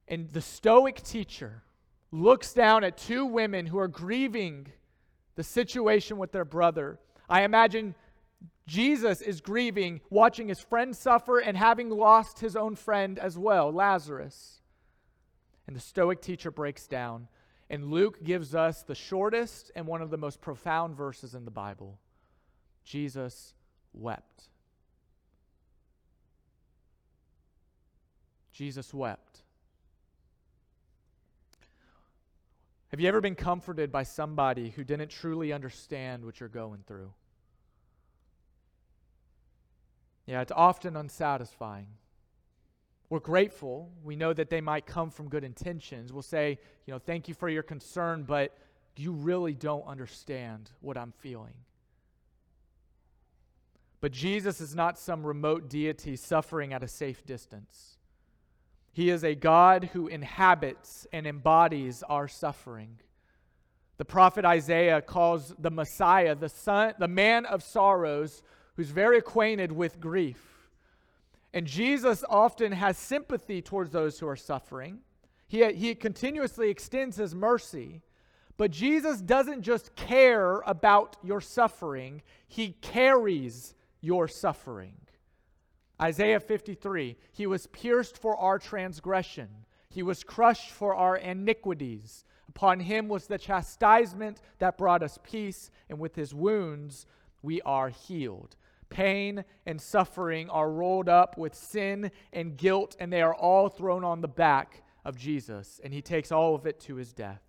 And 0.09 0.31
the 0.31 0.43
Stoic 0.43 1.03
teacher 1.03 1.63
looks 2.13 2.53
down 2.53 2.85
at 2.85 2.99
two 2.99 3.25
women 3.25 3.67
who 3.67 3.79
are 3.79 3.89
grieving 3.89 4.69
the 5.35 5.43
situation 5.43 6.19
with 6.19 6.31
their 6.31 6.45
brother. 6.45 6.99
I 7.29 7.43
imagine 7.43 7.95
Jesus 8.67 9.21
is 9.23 9.41
grieving, 9.41 10.03
watching 10.11 10.49
his 10.49 10.61
friend 10.61 10.95
suffer, 10.95 11.39
and 11.39 11.57
having 11.57 11.89
lost 11.89 12.39
his 12.39 12.55
own 12.55 12.77
friend 12.77 13.19
as 13.19 13.37
well, 13.39 13.73
Lazarus. 13.73 14.61
And 15.67 15.75
the 15.75 15.81
Stoic 15.81 16.21
teacher 16.21 16.51
breaks 16.51 16.87
down, 16.87 17.29
and 17.71 17.91
Luke 17.91 18.23
gives 18.23 18.55
us 18.55 18.83
the 18.83 18.95
shortest 18.95 19.73
and 19.75 19.87
one 19.87 20.03
of 20.03 20.11
the 20.11 20.19
most 20.19 20.41
profound 20.41 20.95
verses 20.95 21.35
in 21.35 21.45
the 21.45 21.51
Bible 21.51 21.99
Jesus 22.85 23.55
wept. 23.93 24.49
Jesus 28.53 28.93
wept. 28.93 29.42
Have 32.93 33.01
you 33.01 33.09
ever 33.09 33.23
been 33.23 33.35
comforted 33.35 33.91
by 33.91 34.03
somebody 34.03 34.69
who 34.69 34.85
didn't 34.85 35.09
truly 35.09 35.51
understand 35.51 36.27
what 36.27 36.39
you're 36.39 36.49
going 36.51 36.85
through? 36.87 37.11
Yeah, 40.27 40.43
it's 40.43 40.53
often 40.55 40.95
unsatisfying. 40.97 41.87
We're 43.09 43.21
grateful. 43.21 43.91
We 44.05 44.15
know 44.15 44.35
that 44.35 44.51
they 44.51 44.61
might 44.61 44.85
come 44.85 45.11
from 45.11 45.31
good 45.31 45.43
intentions. 45.43 46.13
We'll 46.13 46.21
say, 46.21 46.59
you 46.87 46.93
know, 46.93 46.99
thank 46.99 47.29
you 47.29 47.35
for 47.35 47.49
your 47.49 47.63
concern, 47.63 48.25
but 48.25 48.57
you 48.97 49.13
really 49.13 49.55
don't 49.55 49.87
understand 49.87 50.71
what 50.83 50.99
I'm 50.99 51.13
feeling. 51.13 51.55
But 54.03 54.13
Jesus 54.13 54.61
is 54.61 54.75
not 54.75 54.99
some 54.99 55.25
remote 55.25 55.71
deity 55.71 56.17
suffering 56.17 56.75
at 56.75 56.83
a 56.83 56.89
safe 56.89 57.25
distance. 57.25 57.97
He 58.93 59.09
is 59.09 59.25
a 59.25 59.35
God 59.35 59.91
who 59.93 60.07
inhabits 60.07 61.07
and 61.13 61.27
embodies 61.27 62.03
our 62.03 62.29
suffering. 62.29 62.99
The 63.97 64.05
prophet 64.05 64.45
Isaiah 64.45 65.01
calls 65.01 65.55
the 65.59 65.71
Messiah 65.71 66.35
the 66.35 66.49
son, 66.49 66.95
the 66.99 67.09
man 67.09 67.47
of 67.47 67.63
sorrows, 67.63 68.43
who's 68.77 68.91
very 68.91 69.19
acquainted 69.19 69.73
with 69.73 70.01
grief. 70.01 70.71
And 71.55 71.67
Jesus 71.67 72.25
often 72.29 72.73
has 72.73 72.97
sympathy 72.97 73.61
towards 73.63 73.91
those 73.91 74.19
who 74.19 74.27
are 74.27 74.37
suffering. 74.37 75.01
He, 75.47 75.71
he 75.73 75.95
continuously 75.95 76.71
extends 76.71 77.17
his 77.17 77.35
mercy. 77.35 78.03
But 78.57 78.71
Jesus 78.71 79.21
doesn't 79.21 79.63
just 79.63 79.95
care 79.97 80.61
about 80.67 81.17
your 81.23 81.41
suffering, 81.41 82.23
he 82.47 82.73
carries 82.81 83.75
your 84.01 84.29
suffering. 84.29 84.95
Isaiah 86.03 86.41
53 86.41 87.17
He 87.33 87.47
was 87.47 87.69
pierced 87.69 88.19
for 88.19 88.37
our 88.37 88.59
transgression, 88.59 89.49
He 89.89 90.03
was 90.03 90.25
crushed 90.25 90.71
for 90.71 90.95
our 90.95 91.17
iniquities. 91.17 92.25
Upon 92.49 92.81
Him 92.81 93.09
was 93.09 93.29
the 93.29 93.39
chastisement 93.39 94.43
that 94.59 94.77
brought 94.77 95.03
us 95.03 95.19
peace, 95.23 95.71
and 95.89 95.99
with 95.99 96.17
His 96.17 96.35
wounds 96.35 97.07
we 97.41 97.63
are 97.63 97.89
healed. 97.89 98.57
Pain 98.91 99.45
and 99.65 99.81
suffering 99.81 100.51
are 100.51 100.71
rolled 100.71 101.09
up 101.09 101.39
with 101.39 101.55
sin 101.55 102.11
and 102.31 102.59
guilt, 102.59 102.95
and 103.01 103.11
they 103.11 103.23
are 103.23 103.35
all 103.35 103.71
thrown 103.71 104.05
on 104.05 104.21
the 104.21 104.29
back 104.29 104.83
of 105.05 105.17
Jesus, 105.17 105.81
and 105.83 105.95
He 105.95 106.03
takes 106.03 106.31
all 106.31 106.55
of 106.55 106.67
it 106.67 106.81
to 106.81 106.97
His 106.97 107.13
death. 107.13 107.43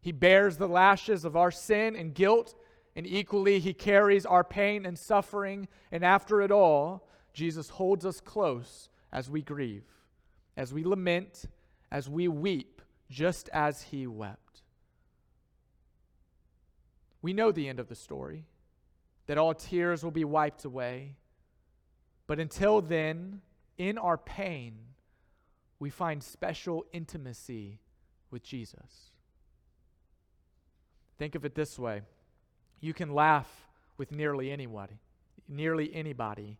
He 0.00 0.12
bears 0.12 0.56
the 0.56 0.68
lashes 0.68 1.24
of 1.24 1.36
our 1.36 1.50
sin 1.50 1.96
and 1.96 2.14
guilt, 2.14 2.54
and 2.94 3.06
equally 3.06 3.60
He 3.60 3.72
carries 3.72 4.26
our 4.26 4.44
pain 4.44 4.84
and 4.84 4.98
suffering, 4.98 5.68
and 5.90 6.04
after 6.04 6.42
it 6.42 6.50
all, 6.50 7.08
Jesus 7.36 7.68
holds 7.68 8.06
us 8.06 8.18
close 8.18 8.88
as 9.12 9.28
we 9.28 9.42
grieve, 9.42 9.84
as 10.56 10.72
we 10.72 10.84
lament, 10.84 11.44
as 11.92 12.08
we 12.08 12.28
weep, 12.28 12.80
just 13.10 13.50
as 13.50 13.82
he 13.82 14.06
wept. 14.06 14.62
We 17.20 17.34
know 17.34 17.52
the 17.52 17.68
end 17.68 17.78
of 17.78 17.88
the 17.88 17.94
story, 17.94 18.46
that 19.26 19.36
all 19.36 19.52
tears 19.52 20.02
will 20.02 20.10
be 20.10 20.24
wiped 20.24 20.64
away. 20.64 21.16
But 22.26 22.40
until 22.40 22.80
then, 22.80 23.42
in 23.76 23.98
our 23.98 24.16
pain, 24.16 24.78
we 25.78 25.90
find 25.90 26.22
special 26.22 26.86
intimacy 26.90 27.80
with 28.30 28.42
Jesus. 28.44 29.10
Think 31.18 31.34
of 31.34 31.44
it 31.44 31.54
this 31.54 31.78
way 31.78 32.00
you 32.80 32.94
can 32.94 33.12
laugh 33.12 33.68
with 33.98 34.10
nearly 34.10 34.50
anybody, 34.50 35.00
nearly 35.46 35.94
anybody 35.94 36.56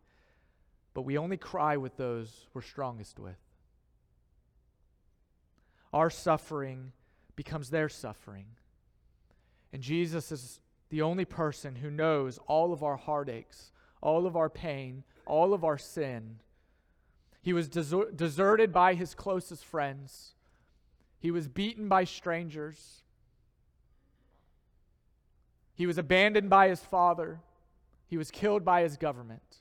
but 0.96 1.02
we 1.02 1.18
only 1.18 1.36
cry 1.36 1.76
with 1.76 1.98
those 1.98 2.46
we're 2.54 2.62
strongest 2.62 3.18
with. 3.18 3.36
Our 5.92 6.08
suffering 6.08 6.92
becomes 7.36 7.68
their 7.68 7.90
suffering. 7.90 8.46
And 9.74 9.82
Jesus 9.82 10.32
is 10.32 10.58
the 10.88 11.02
only 11.02 11.26
person 11.26 11.76
who 11.76 11.90
knows 11.90 12.38
all 12.46 12.72
of 12.72 12.82
our 12.82 12.96
heartaches, 12.96 13.72
all 14.00 14.26
of 14.26 14.36
our 14.36 14.48
pain, 14.48 15.04
all 15.26 15.52
of 15.52 15.64
our 15.64 15.76
sin. 15.76 16.36
He 17.42 17.52
was 17.52 17.68
deser- 17.68 18.16
deserted 18.16 18.72
by 18.72 18.94
his 18.94 19.14
closest 19.14 19.66
friends. 19.66 20.32
He 21.18 21.30
was 21.30 21.46
beaten 21.46 21.88
by 21.88 22.04
strangers. 22.04 23.02
He 25.74 25.86
was 25.86 25.98
abandoned 25.98 26.48
by 26.48 26.68
his 26.68 26.80
father. 26.80 27.40
He 28.06 28.16
was 28.16 28.30
killed 28.30 28.64
by 28.64 28.80
his 28.80 28.96
government. 28.96 29.58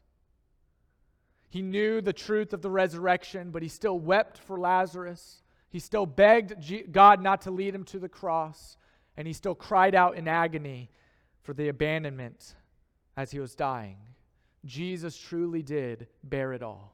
He 1.56 1.62
knew 1.62 2.02
the 2.02 2.12
truth 2.12 2.52
of 2.52 2.62
the 2.62 2.70
resurrection, 2.70 3.52
but 3.52 3.62
he 3.62 3.70
still 3.70 3.98
wept 3.98 4.40
for 4.40 4.60
Lazarus. 4.60 5.42
He 5.70 5.80
still 5.80 6.06
begged 6.06 6.92
God 6.92 7.22
not 7.22 7.40
to 7.44 7.52
lead 7.52 7.74
him 7.74 7.86
to 7.86 7.98
the 7.98 8.10
cross, 8.10 8.76
and 9.16 9.26
he 9.26 9.32
still 9.32 9.56
cried 9.56 9.96
out 9.96 10.18
in 10.18 10.28
agony 10.28 10.92
for 11.44 11.54
the 11.54 11.70
abandonment 11.70 12.56
as 13.16 13.32
he 13.32 13.40
was 13.40 13.56
dying. 13.56 13.96
Jesus 14.66 15.16
truly 15.16 15.62
did 15.62 16.08
bear 16.26 16.52
it 16.52 16.62
all. 16.62 16.94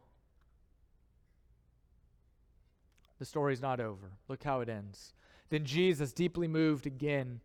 The 3.18 3.26
story's 3.26 3.64
not 3.64 3.80
over. 3.80 4.12
Look 4.28 4.44
how 4.44 4.62
it 4.62 4.70
ends. 4.70 5.16
Then 5.50 5.66
Jesus, 5.66 6.14
deeply 6.14 6.48
moved 6.48 6.86
again, 6.86 7.40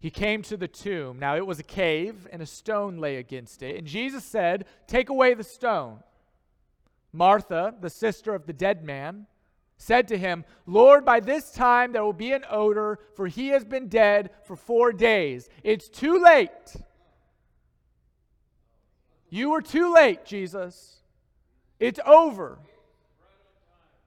he 0.00 0.10
came 0.10 0.42
to 0.42 0.56
the 0.56 0.66
tomb. 0.66 1.20
Now 1.20 1.36
it 1.36 1.46
was 1.46 1.60
a 1.60 1.62
cave, 1.62 2.26
and 2.32 2.42
a 2.42 2.46
stone 2.46 2.98
lay 2.98 3.18
against 3.18 3.62
it. 3.62 3.76
And 3.76 3.86
Jesus 3.86 4.24
said, 4.24 4.64
Take 4.88 5.10
away 5.10 5.32
the 5.34 5.44
stone. 5.44 6.00
Martha, 7.16 7.74
the 7.80 7.90
sister 7.90 8.34
of 8.34 8.46
the 8.46 8.52
dead 8.52 8.84
man, 8.84 9.26
said 9.78 10.08
to 10.08 10.18
him, 10.18 10.44
Lord, 10.66 11.04
by 11.04 11.20
this 11.20 11.50
time 11.50 11.92
there 11.92 12.04
will 12.04 12.12
be 12.12 12.32
an 12.32 12.44
odor, 12.48 12.98
for 13.14 13.26
he 13.26 13.48
has 13.48 13.64
been 13.64 13.88
dead 13.88 14.30
for 14.44 14.56
four 14.56 14.92
days. 14.92 15.48
It's 15.62 15.88
too 15.88 16.22
late. 16.22 16.76
You 19.28 19.50
were 19.50 19.62
too 19.62 19.92
late, 19.92 20.24
Jesus. 20.24 20.96
It's 21.78 22.00
over. 22.06 22.58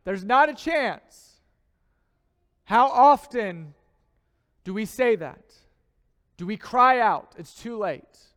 There's 0.06 0.24
not 0.24 0.50
a 0.50 0.56
chance. 0.56 1.41
How 2.63 2.88
often 2.88 3.74
do 4.63 4.74
we 4.74 4.86
say 4.86 5.15
that? 5.15 5.43
Do 6.38 6.45
we 6.45 6.58
cry 6.58 7.00
out, 7.00 7.36
It's 7.38 7.54
too 7.54 7.78
late? 7.78 8.29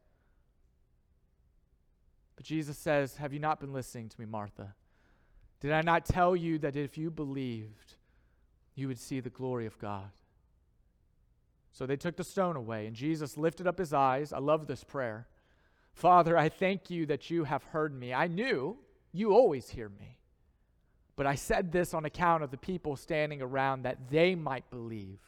But 2.42 2.48
Jesus 2.48 2.76
says, 2.76 3.18
Have 3.18 3.32
you 3.32 3.38
not 3.38 3.60
been 3.60 3.72
listening 3.72 4.08
to 4.08 4.20
me, 4.20 4.26
Martha? 4.26 4.74
Did 5.60 5.70
I 5.70 5.80
not 5.80 6.04
tell 6.04 6.34
you 6.34 6.58
that 6.58 6.74
if 6.74 6.98
you 6.98 7.08
believed, 7.08 7.94
you 8.74 8.88
would 8.88 8.98
see 8.98 9.20
the 9.20 9.30
glory 9.30 9.64
of 9.64 9.78
God? 9.78 10.10
So 11.70 11.86
they 11.86 11.94
took 11.94 12.16
the 12.16 12.24
stone 12.24 12.56
away, 12.56 12.88
and 12.88 12.96
Jesus 12.96 13.36
lifted 13.38 13.68
up 13.68 13.78
his 13.78 13.92
eyes. 13.92 14.32
I 14.32 14.40
love 14.40 14.66
this 14.66 14.82
prayer. 14.82 15.28
Father, 15.92 16.36
I 16.36 16.48
thank 16.48 16.90
you 16.90 17.06
that 17.06 17.30
you 17.30 17.44
have 17.44 17.62
heard 17.62 17.94
me. 17.94 18.12
I 18.12 18.26
knew 18.26 18.76
you 19.12 19.32
always 19.34 19.70
hear 19.70 19.88
me. 19.88 20.18
But 21.14 21.28
I 21.28 21.36
said 21.36 21.70
this 21.70 21.94
on 21.94 22.04
account 22.06 22.42
of 22.42 22.50
the 22.50 22.56
people 22.56 22.96
standing 22.96 23.40
around 23.40 23.82
that 23.82 24.10
they 24.10 24.34
might 24.34 24.68
believe 24.68 25.20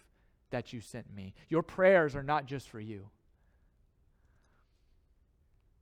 that 0.51 0.73
you 0.73 0.81
sent 0.81 1.15
me. 1.15 1.33
Your 1.49 1.63
prayers 1.63 2.17
are 2.17 2.25
not 2.25 2.47
just 2.47 2.69
for 2.69 2.81
you, 2.81 3.09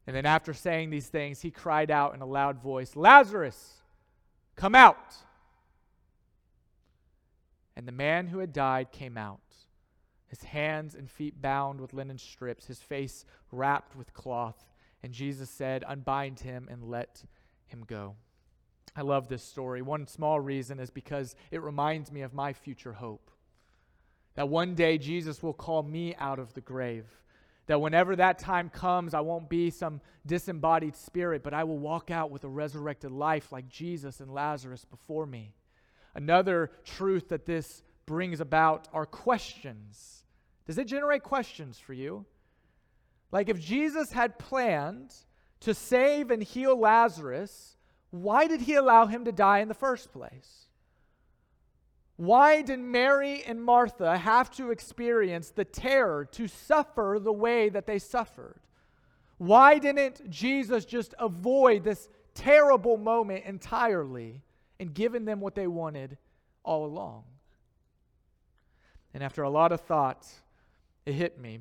And 0.06 0.16
then, 0.16 0.26
after 0.26 0.52
saying 0.52 0.90
these 0.90 1.06
things, 1.06 1.42
he 1.42 1.50
cried 1.50 1.90
out 1.90 2.14
in 2.14 2.22
a 2.22 2.26
loud 2.26 2.60
voice, 2.60 2.96
Lazarus, 2.96 3.82
come 4.56 4.74
out. 4.74 5.14
And 7.76 7.86
the 7.86 7.92
man 7.92 8.26
who 8.26 8.38
had 8.38 8.52
died 8.52 8.92
came 8.92 9.16
out, 9.16 9.40
his 10.26 10.42
hands 10.42 10.94
and 10.94 11.10
feet 11.10 11.40
bound 11.40 11.80
with 11.80 11.94
linen 11.94 12.18
strips, 12.18 12.66
his 12.66 12.80
face 12.80 13.24
wrapped 13.50 13.96
with 13.96 14.12
cloth. 14.12 14.66
And 15.02 15.12
Jesus 15.12 15.50
said, 15.50 15.84
Unbind 15.86 16.40
him 16.40 16.68
and 16.70 16.84
let 16.84 17.24
him 17.66 17.84
go. 17.86 18.16
I 18.94 19.02
love 19.02 19.28
this 19.28 19.42
story. 19.42 19.82
One 19.82 20.06
small 20.06 20.38
reason 20.38 20.78
is 20.78 20.90
because 20.90 21.34
it 21.50 21.62
reminds 21.62 22.12
me 22.12 22.20
of 22.22 22.34
my 22.34 22.52
future 22.52 22.92
hope. 22.92 23.30
That 24.34 24.48
one 24.48 24.74
day 24.74 24.98
Jesus 24.98 25.42
will 25.42 25.54
call 25.54 25.82
me 25.82 26.14
out 26.16 26.38
of 26.38 26.54
the 26.54 26.60
grave. 26.60 27.06
That 27.66 27.80
whenever 27.80 28.16
that 28.16 28.38
time 28.38 28.68
comes, 28.70 29.14
I 29.14 29.20
won't 29.20 29.48
be 29.48 29.70
some 29.70 30.00
disembodied 30.26 30.96
spirit, 30.96 31.42
but 31.42 31.54
I 31.54 31.64
will 31.64 31.78
walk 31.78 32.10
out 32.10 32.30
with 32.30 32.44
a 32.44 32.48
resurrected 32.48 33.12
life 33.12 33.52
like 33.52 33.68
Jesus 33.68 34.20
and 34.20 34.32
Lazarus 34.32 34.84
before 34.84 35.26
me. 35.26 35.54
Another 36.14 36.72
truth 36.84 37.28
that 37.28 37.46
this 37.46 37.82
brings 38.06 38.40
about 38.40 38.88
are 38.92 39.06
questions. 39.06 40.24
Does 40.66 40.78
it 40.78 40.86
generate 40.86 41.22
questions 41.22 41.78
for 41.78 41.92
you? 41.92 42.26
Like 43.30 43.48
if 43.48 43.60
Jesus 43.60 44.12
had 44.12 44.38
planned 44.38 45.14
to 45.60 45.72
save 45.72 46.30
and 46.30 46.42
heal 46.42 46.78
Lazarus, 46.78 47.76
why 48.10 48.46
did 48.46 48.60
he 48.60 48.74
allow 48.74 49.06
him 49.06 49.24
to 49.24 49.32
die 49.32 49.60
in 49.60 49.68
the 49.68 49.74
first 49.74 50.12
place? 50.12 50.66
Why 52.16 52.62
did 52.62 52.78
Mary 52.78 53.42
and 53.44 53.62
Martha 53.62 54.16
have 54.16 54.50
to 54.52 54.70
experience 54.70 55.50
the 55.50 55.64
terror 55.64 56.24
to 56.32 56.46
suffer 56.46 57.18
the 57.20 57.32
way 57.32 57.68
that 57.68 57.86
they 57.86 57.98
suffered? 57.98 58.60
Why 59.38 59.78
didn't 59.78 60.30
Jesus 60.30 60.84
just 60.84 61.14
avoid 61.18 61.84
this 61.84 62.08
terrible 62.34 62.96
moment 62.96 63.44
entirely 63.44 64.42
and 64.78 64.94
given 64.94 65.24
them 65.24 65.40
what 65.40 65.54
they 65.54 65.66
wanted 65.66 66.18
all 66.64 66.84
along? 66.84 67.24
And 69.14 69.22
after 69.22 69.42
a 69.42 69.50
lot 69.50 69.72
of 69.72 69.80
thought, 69.80 70.28
it 71.06 71.14
hit 71.14 71.38
me. 71.40 71.60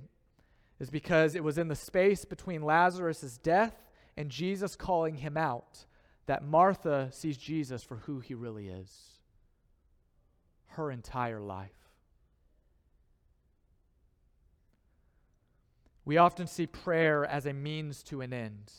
Is 0.80 0.90
because 0.90 1.36
it 1.36 1.44
was 1.44 1.60
in 1.60 1.68
the 1.68 1.76
space 1.76 2.26
between 2.26 2.64
Lazarus' 2.64 3.38
death 3.38 3.76
and 4.18 4.32
Jesus 4.32 4.76
calling 4.76 5.16
him 5.16 5.38
out 5.38 5.86
that 6.26 6.44
Martha 6.44 7.10
sees 7.12 7.38
Jesus 7.38 7.84
for 7.84 7.98
who 7.98 8.20
he 8.20 8.34
really 8.34 8.68
is 8.68 9.21
her 10.72 10.92
entire 10.92 11.40
life. 11.40 11.72
We 16.04 16.18
often 16.18 16.48
see 16.48 16.66
prayer 16.68 17.26
as 17.26 17.46
a 17.46 17.54
means 17.54 18.04
to 18.04 18.22
an 18.22 18.34
end. 18.34 18.72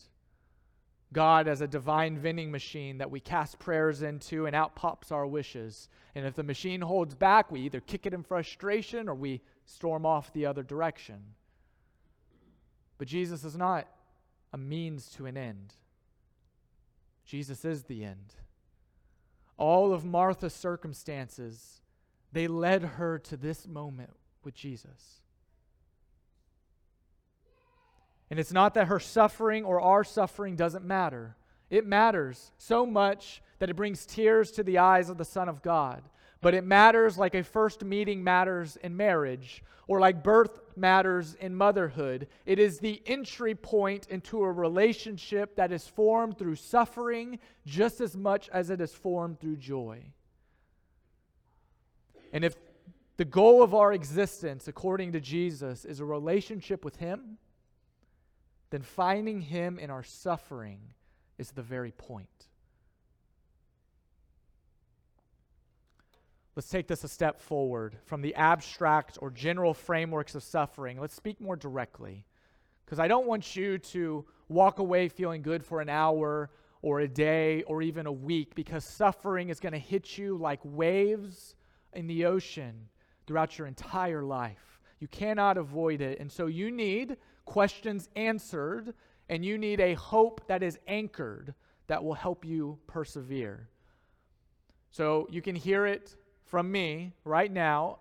God 1.13 1.47
as 1.47 1.61
a 1.61 1.69
divine 1.69 2.19
vending 2.19 2.51
machine 2.51 2.99
that 2.99 3.11
we 3.11 3.21
cast 3.21 3.59
prayers 3.59 4.03
into, 4.03 4.47
and 4.47 4.57
out 4.57 4.75
pops 4.75 5.13
our 5.13 5.27
wishes. 5.27 5.89
And 6.15 6.27
if 6.27 6.35
the 6.35 6.43
machine 6.43 6.81
holds 6.81 7.15
back, 7.15 7.51
we 7.51 7.61
either 7.61 7.81
kick 7.81 8.07
it 8.07 8.15
in 8.15 8.23
frustration 8.23 9.09
or 9.09 9.15
we 9.15 9.43
storm 9.67 10.07
off 10.07 10.33
the 10.33 10.47
other 10.47 10.63
direction. 10.63 11.21
But 12.99 13.09
Jesus 13.09 13.45
is 13.45 13.57
not 13.57 13.89
a 14.53 14.59
means 14.59 15.11
to 15.11 15.27
an 15.27 15.37
end, 15.37 15.75
Jesus 17.25 17.65
is 17.65 17.85
the 17.85 18.05
end. 18.05 18.35
All 19.59 19.93
of 19.93 20.05
Martha's 20.05 20.55
circumstances, 20.55 21.82
they 22.33 22.49
led 22.49 22.83
her 22.83 23.19
to 23.19 23.37
this 23.37 23.67
moment 23.67 24.11
with 24.43 24.55
Jesus. 24.55 25.21
And 28.31 28.41
it's 28.41 28.53
not 28.53 28.75
that 28.75 28.89
her 28.89 28.99
suffering 28.99 29.65
or 29.65 29.81
our 29.81 30.05
suffering 30.05 30.57
doesn't 30.57 30.85
matter. 30.85 31.37
It 31.69 31.87
matters 31.87 32.53
so 32.57 32.87
much 32.87 33.43
that 33.59 33.69
it 33.69 33.77
brings 33.77 34.07
tears 34.07 34.51
to 34.53 34.63
the 34.63 34.79
eyes 34.79 35.11
of 35.11 35.19
the 35.19 35.25
Son 35.25 35.49
of 35.49 35.63
God. 35.63 36.03
But 36.41 36.55
it 36.55 36.65
matters 36.65 37.19
like 37.19 37.35
a 37.35 37.45
first 37.45 37.85
meeting 37.85 38.25
matters 38.25 38.77
in 38.77 38.97
marriage, 38.97 39.63
or 39.87 40.01
like 40.01 40.25
birth 40.25 40.59
matters 40.77 41.35
in 41.35 41.55
motherhood. 41.55 42.27
It 42.47 42.59
is 42.59 42.79
the 42.79 43.03
entry 43.07 43.55
point 43.55 44.09
into 44.09 44.43
a 44.43 44.51
relationship 44.51 45.55
that 45.57 45.71
is 45.71 45.87
formed 45.87 46.39
through 46.39 46.57
suffering 46.57 47.39
just 47.67 48.01
as 48.01 48.17
much 48.17 48.49
as 48.49 48.71
it 48.71 48.81
is 48.81 48.93
formed 48.93 49.39
through 49.39 49.57
joy. 49.57 50.03
And 52.33 52.45
if 52.45 52.57
the 53.19 53.25
goal 53.25 53.63
of 53.63 53.75
our 53.75 53.93
existence, 53.93 54.67
according 54.69 55.13
to 55.13 55.21
Jesus, 55.21 55.85
is 55.85 56.01
a 56.01 56.05
relationship 56.05 56.85
with 56.85 56.97
Him, 56.97 57.39
then 58.71 58.83
finding 58.83 59.43
Him 59.43 59.79
in 59.79 59.91
our 59.91 60.03
suffering 60.03 60.81
is 61.39 61.51
the 61.51 61.63
very 61.63 61.93
point. 61.93 62.49
Let's 66.55 66.69
take 66.69 66.87
this 66.87 67.05
a 67.05 67.09
step 67.09 67.41
forward 67.41 67.97
from 68.05 68.21
the 68.21 68.35
abstract 68.35 69.19
or 69.23 69.31
general 69.31 69.73
frameworks 69.73 70.35
of 70.35 70.43
suffering. 70.43 71.01
Let's 71.01 71.15
speak 71.15 71.41
more 71.41 71.57
directly. 71.57 72.25
Because 72.85 72.99
I 72.99 73.09
don't 73.09 73.27
want 73.27 73.57
you 73.57 73.79
to 73.79 74.25
walk 74.49 74.79
away 74.79 75.09
feeling 75.09 75.41
good 75.41 75.65
for 75.65 75.81
an 75.81 75.89
hour 75.89 76.51
or 76.83 77.01
a 77.01 77.09
day 77.09 77.63
or 77.63 77.81
even 77.81 78.07
a 78.07 78.13
week 78.13 78.55
because 78.55 78.85
suffering 78.85 79.49
is 79.49 79.61
going 79.61 79.73
to 79.73 79.79
hit 79.79 80.19
you 80.19 80.37
like 80.37 80.61
waves 80.63 81.55
in 81.95 82.07
the 82.07 82.27
ocean 82.27 82.89
throughout 83.27 83.59
your 83.59 83.67
entire 83.67 84.23
life. 84.23 84.81
You 84.99 85.09
cannot 85.09 85.59
avoid 85.59 86.01
it. 86.01 86.21
And 86.21 86.31
so 86.31 86.47
you 86.47 86.71
need 86.71 87.17
questions 87.45 88.09
answered, 88.15 88.95
and 89.29 89.45
you 89.45 89.59
need 89.59 89.81
a 89.81 89.95
hope 89.95 90.47
that 90.47 90.63
is 90.63 90.79
anchored 90.87 91.55
that 91.87 92.05
will 92.05 92.15
help 92.15 92.45
you 92.45 92.79
persevere. 92.87 93.69
So 94.91 95.27
you 95.31 95.43
can 95.43 95.57
hear 95.57 95.87
it 95.87 96.15
from 96.45 96.71
me 96.71 97.15
right 97.25 97.51
now, 97.51 97.99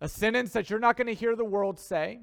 a 0.00 0.08
sentence 0.08 0.52
that 0.52 0.70
you're 0.70 0.78
not 0.78 0.96
going 0.96 1.08
to 1.08 1.14
hear 1.14 1.34
the 1.34 1.44
world 1.44 1.78
say, 1.78 2.20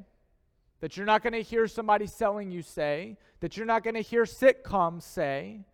that 0.79 0.95
you're 0.95 1.05
not 1.05 1.23
going 1.23 1.33
to 1.33 1.41
hear 1.41 1.67
somebody 1.67 2.07
selling 2.07 2.51
you 2.51 2.61
say, 2.61 3.17
that 3.41 3.57
you're 3.57 3.65
not 3.65 3.83
going 3.83 3.95
to 3.95 4.01
hear 4.01 4.23
sitcoms 4.23 5.03
say. 5.03 5.65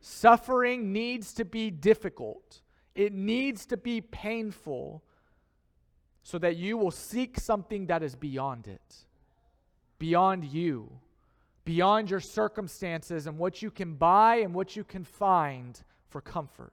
Suffering 0.00 0.92
needs 0.92 1.32
to 1.34 1.44
be 1.44 1.70
difficult, 1.70 2.60
it 2.98 3.12
needs 3.14 3.64
to 3.66 3.76
be 3.76 4.00
painful 4.00 5.02
so 6.22 6.38
that 6.38 6.56
you 6.56 6.76
will 6.76 6.90
seek 6.90 7.40
something 7.40 7.86
that 7.86 8.02
is 8.02 8.14
beyond 8.14 8.66
it 8.66 9.06
beyond 9.98 10.44
you, 10.44 10.90
beyond 11.64 12.10
your 12.10 12.20
circumstances 12.20 13.26
and 13.26 13.38
what 13.38 13.62
you 13.62 13.70
can 13.70 13.94
buy 13.94 14.36
and 14.36 14.54
what 14.54 14.76
you 14.76 14.84
can 14.84 15.04
find 15.04 15.80
for 16.08 16.20
comfort. 16.20 16.72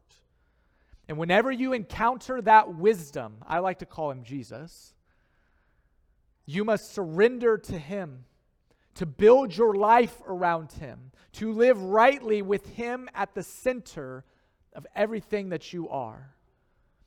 And 1.08 1.18
whenever 1.18 1.52
you 1.52 1.74
encounter 1.74 2.42
that 2.42 2.76
wisdom, 2.76 3.38
I 3.48 3.60
like 3.60 3.80
to 3.80 3.86
call 3.86 4.12
him 4.12 4.24
Jesus, 4.24 4.94
you 6.46 6.64
must 6.64 6.94
surrender 6.94 7.58
to 7.58 7.78
him, 7.78 8.26
to 8.96 9.06
build 9.06 9.56
your 9.56 9.74
life 9.74 10.22
around 10.28 10.72
him, 10.74 11.12
to 11.34 11.52
live 11.52 11.82
rightly 11.82 12.42
with 12.42 12.68
him 12.76 13.10
at 13.14 13.34
the 13.34 13.44
center 13.44 14.24
of 14.76 14.86
everything 14.96 15.50
that 15.50 15.74
you 15.74 15.90
are. 15.90 16.30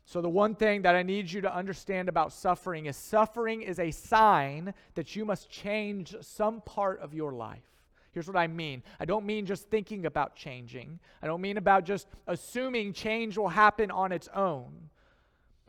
So, 0.04 0.22
the 0.22 0.28
one 0.28 0.54
thing 0.54 0.83
that 0.83 0.94
I 0.94 1.02
need 1.02 1.31
you 1.31 1.42
to 1.42 1.54
understand 1.54 2.09
about 2.09 2.33
suffering 2.33 2.87
is 2.87 2.96
suffering 2.96 3.61
is 3.61 3.78
a 3.78 3.90
sign 3.90 4.72
that 4.94 5.14
you 5.14 5.26
must 5.26 5.50
change 5.50 6.16
some 6.22 6.62
part 6.62 7.00
of 7.00 7.12
your 7.12 7.33
life. 7.33 7.68
Here's 8.12 8.26
what 8.26 8.37
I 8.37 8.46
mean 8.46 8.83
I 8.98 9.04
don't 9.04 9.26
mean 9.26 9.44
just 9.44 9.68
thinking 9.68 10.07
about 10.07 10.35
changing, 10.35 10.98
I 11.22 11.26
don't 11.26 11.42
mean 11.42 11.59
about 11.59 11.85
just 11.85 12.09
assuming 12.26 12.94
change 12.94 13.37
will 13.37 13.48
happen 13.48 13.90
on 13.90 14.12
its 14.12 14.28
own. 14.35 14.88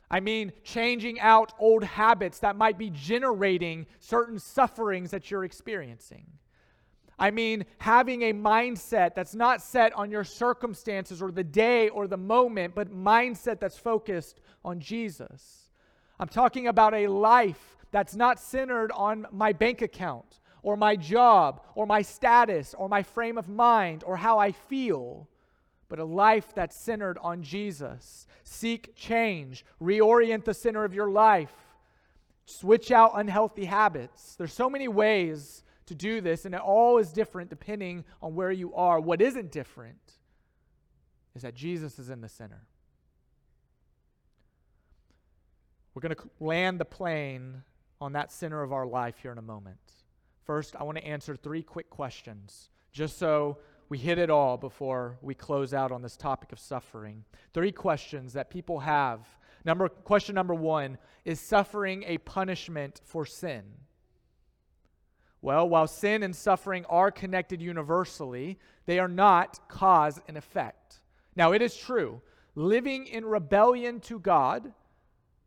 I 0.10 0.22
mean 0.22 0.54
changing 0.64 1.20
out 1.20 1.54
old 1.60 1.84
habits 1.84 2.40
that 2.40 2.56
might 2.56 2.78
be 2.78 2.90
generating 2.90 3.86
certain 4.00 4.40
sufferings 4.40 5.12
that 5.12 5.30
you're 5.30 5.44
experiencing. 5.44 6.26
I 7.20 7.32
mean, 7.32 7.66
having 7.80 8.24
a 8.24 8.34
mindset 8.34 9.14
that's 9.14 9.36
not 9.36 9.62
set 9.62 9.92
on 9.94 10.10
your 10.10 10.24
circumstances 10.24 11.22
or 11.22 11.32
the 11.32 11.44
day 11.44 11.90
or 11.90 12.08
the 12.08 12.18
moment, 12.18 12.74
but 12.74 12.92
mindset 12.92 13.60
that's 13.60 13.78
focused 13.78 14.40
on 14.64 14.80
Jesus. 14.80 15.72
I'm 16.20 16.30
talking 16.30 16.68
about 16.68 16.94
a 16.94 17.08
life 17.08 17.78
that's 17.92 18.16
not 18.16 18.40
centered 18.40 18.92
on 18.94 19.28
my 19.32 19.52
bank 19.52 19.82
account 19.82 20.40
or 20.62 20.78
my 20.78 20.96
job 20.96 21.62
or 21.76 21.86
my 21.86 22.02
status 22.02 22.74
or 22.74 22.88
my 22.88 23.04
frame 23.04 23.38
of 23.38 23.50
mind 23.50 24.04
or 24.06 24.18
how 24.18 24.38
I 24.38 24.52
feel, 24.52 25.28
but 25.90 26.00
a 26.00 26.06
life 26.06 26.54
that's 26.56 26.76
centered 26.76 27.18
on 27.22 27.44
Jesus. 27.44 28.28
Seek 28.44 28.96
change, 28.96 29.66
reorient 29.82 30.46
the 30.46 30.54
center 30.54 30.86
of 30.86 30.94
your 30.94 31.10
life, 31.10 31.54
switch 32.46 32.92
out 32.92 33.12
unhealthy 33.16 33.66
habits. 33.66 34.36
There's 34.36 34.54
so 34.54 34.70
many 34.70 34.88
ways 34.88 35.64
to 35.90 35.96
do 35.96 36.22
this, 36.22 36.46
and 36.46 36.56
it 36.56 36.62
all 36.62 36.98
is 36.98 37.12
different 37.12 37.50
depending 37.50 38.06
on 38.22 38.34
where 38.34 38.52
you 38.52 38.74
are. 38.74 39.00
What 39.00 39.22
isn't 39.22 39.52
different 39.52 40.14
is 41.36 41.42
that 41.42 41.54
Jesus 41.54 42.00
is 42.00 42.10
in 42.10 42.22
the 42.22 42.30
center. 42.30 42.62
We're 45.94 46.02
going 46.02 46.16
to 46.16 46.30
land 46.40 46.80
the 46.80 46.86
plane 46.86 47.64
on 48.00 48.14
that 48.14 48.32
center 48.32 48.64
of 48.64 48.72
our 48.72 48.86
life 48.86 49.18
here 49.22 49.32
in 49.32 49.38
a 49.38 49.44
moment. 49.44 49.78
First, 50.46 50.76
I 50.76 50.84
want 50.84 50.98
to 50.98 51.06
answer 51.06 51.36
three 51.36 51.62
quick 51.62 51.90
questions, 51.90 52.70
just 52.92 53.18
so 53.18 53.58
we 53.90 53.98
hit 53.98 54.18
it 54.18 54.30
all 54.30 54.58
before 54.58 55.18
we 55.22 55.34
close 55.34 55.74
out 55.74 55.92
on 55.92 56.02
this 56.02 56.16
topic 56.16 56.52
of 56.52 56.60
suffering. 56.60 57.26
Three 57.54 57.72
questions 57.72 58.34
that 58.34 58.50
people 58.50 58.80
have. 58.80 59.28
Number 59.66 59.90
question 59.90 60.36
number 60.36 60.54
1 60.54 60.98
is 61.26 61.40
suffering 61.40 62.04
a 62.08 62.20
punishment 62.20 63.02
for 63.04 63.26
sin? 63.26 63.64
Well, 65.42 65.70
while 65.70 65.88
sin 65.88 66.24
and 66.24 66.36
suffering 66.36 66.86
are 66.90 67.12
connected 67.12 67.62
universally, 67.62 68.60
they 68.86 69.00
are 69.00 69.08
not 69.08 69.68
cause 69.70 70.20
and 70.28 70.38
effect. 70.38 71.00
Now, 71.36 71.54
it 71.54 71.62
is 71.62 71.76
true, 71.76 72.22
living 72.56 73.08
in 73.08 73.26
rebellion 73.26 74.02
to 74.02 74.20
God, 74.20 74.74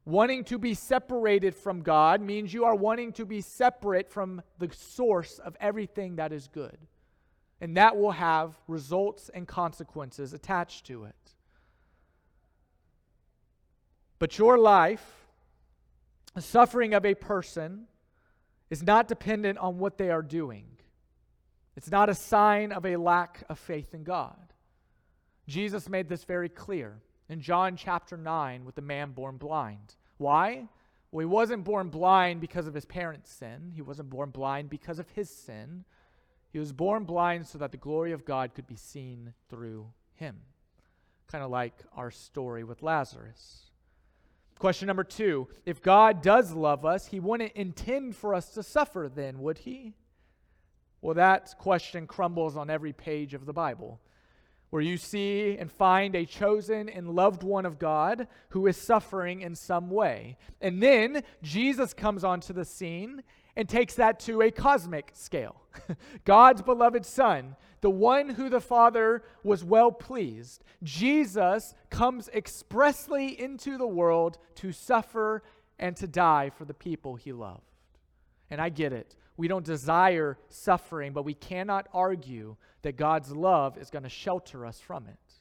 wanting 0.05 0.45
to 0.45 0.59
be 0.59 0.75
separated 0.75 1.55
from 1.55 1.83
God, 1.83 2.23
means 2.23 2.55
you 2.55 2.65
are 2.65 2.75
wanting 2.75 3.13
to 3.13 3.27
be 3.27 3.41
separate 3.43 4.11
from 4.11 4.43
the 4.59 4.71
source 4.73 5.39
of 5.39 5.57
everything 5.61 6.17
that 6.17 6.33
is 6.33 6.49
good. 6.49 6.79
And 7.61 7.77
that 7.77 7.97
will 7.97 8.13
have 8.13 8.55
results 8.67 9.31
and 9.33 9.47
consequences 9.47 10.33
attached 10.33 10.87
to 10.87 11.05
it. 11.05 11.15
But 14.19 14.39
your 14.39 14.59
life, 14.59 15.27
the 16.35 16.41
suffering 16.41 16.95
of 16.95 17.05
a 17.05 17.15
person, 17.15 17.87
is 18.73 18.83
not 18.83 19.07
dependent 19.07 19.59
on 19.59 19.79
what 19.79 19.99
they 19.99 20.09
are 20.09 20.23
doing. 20.23 20.65
It's 21.77 21.91
not 21.91 22.09
a 22.09 22.15
sign 22.15 22.73
of 22.73 22.87
a 22.87 22.97
lack 22.97 23.45
of 23.51 23.59
faith 23.59 23.93
in 23.93 24.03
God. 24.03 24.55
Jesus 25.47 25.91
made 25.91 26.09
this 26.09 26.25
very 26.25 26.49
clear 26.49 27.03
in 27.29 27.43
John 27.43 27.77
chapter 27.77 28.17
9 28.17 28.65
with 28.65 28.75
the 28.75 28.81
man 28.81 29.11
born 29.11 29.37
blind. 29.37 29.97
Why? 30.17 30.69
Well, 31.11 31.21
he 31.21 31.27
wasn't 31.27 31.65
born 31.65 31.91
blind 31.91 32.41
because 32.41 32.67
of 32.67 32.73
his 32.73 32.87
parents' 32.87 33.31
sin, 33.31 33.73
he 33.75 33.83
wasn't 33.83 34.09
born 34.09 34.31
blind 34.31 34.71
because 34.71 34.99
of 34.99 35.11
his 35.11 35.29
sin. 35.29 35.85
He 36.51 36.59
was 36.59 36.73
born 36.73 37.05
blind 37.05 37.47
so 37.47 37.59
that 37.59 37.73
the 37.73 37.77
glory 37.77 38.13
of 38.13 38.25
God 38.25 38.55
could 38.55 38.67
be 38.67 38.77
seen 38.77 39.35
through 39.51 39.89
him. 40.15 40.37
Kind 41.27 41.45
of 41.45 41.51
like 41.51 41.75
our 41.95 42.11
story 42.11 42.65
with 42.65 42.83
Lazarus. 42.83 43.72
Question 44.63 44.87
number 44.87 45.03
two 45.03 45.49
If 45.67 45.83
God 45.83 46.23
does 46.23 46.53
love 46.53 46.85
us, 46.85 47.07
he 47.07 47.19
wouldn't 47.19 47.51
intend 47.55 48.15
for 48.15 48.33
us 48.33 48.51
to 48.51 48.63
suffer, 48.63 49.11
then, 49.13 49.41
would 49.41 49.59
he? 49.59 49.95
Well, 51.01 51.17
that 51.17 51.57
question 51.59 52.07
crumbles 52.07 52.57
on 52.57 52.71
every 52.71 52.93
page 52.93 53.35
of 53.35 53.45
the 53.45 53.53
Bible, 53.53 54.01
where 54.71 54.81
you 54.81 54.99
see 54.99 55.57
and 55.59 55.69
find 55.69 56.15
a 56.15 56.25
chosen 56.25 56.89
and 56.89 57.11
loved 57.11 57.43
one 57.43 57.67
of 57.67 57.81
God 57.81 58.29
who 58.51 58.69
is 58.69 58.77
suffering 58.77 59.41
in 59.43 59.57
some 59.57 59.91
way. 59.91 60.37
And 60.61 60.81
then 60.81 61.25
Jesus 61.43 61.93
comes 61.93 62.23
onto 62.23 62.53
the 62.53 62.65
scene 62.65 63.25
and 63.57 63.69
takes 63.69 63.95
that 63.95 64.21
to 64.21 64.43
a 64.43 64.53
cosmic 64.53 65.11
scale. 65.15 65.61
God's 66.25 66.63
beloved 66.63 67.05
Son, 67.05 67.57
the 67.83 67.91
one 67.91 68.31
who 68.31 68.49
the 68.49 68.61
Father 68.61 69.25
was 69.43 69.65
well 69.65 69.91
pleased, 69.91 70.65
Jesus 70.85 71.75
comes 71.91 72.29
expressly 72.29 73.39
into 73.39 73.77
the 73.77 73.87
world 73.87 74.39
to 74.57 74.73
suffer 74.73 75.43
and 75.81 75.97
to 75.97 76.07
die 76.07 76.51
for 76.51 76.65
the 76.65 76.75
people 76.75 77.17
he 77.17 77.33
loved. 77.33 77.75
And 78.51 78.61
I 78.61 78.69
get 78.69 78.93
it. 78.93 79.17
We 79.37 79.49
don't 79.49 79.65
desire 79.65 80.39
suffering, 80.49 81.13
but 81.13 81.25
we 81.25 81.35
cannot 81.35 81.89
argue 81.93 82.57
that 82.83 82.97
God's 82.97 83.33
love 83.33 83.77
is 83.77 83.91
going 83.91 84.05
to 84.05 84.09
shelter 84.09 84.65
us 84.65 84.79
from 84.79 85.09
it. 85.09 85.35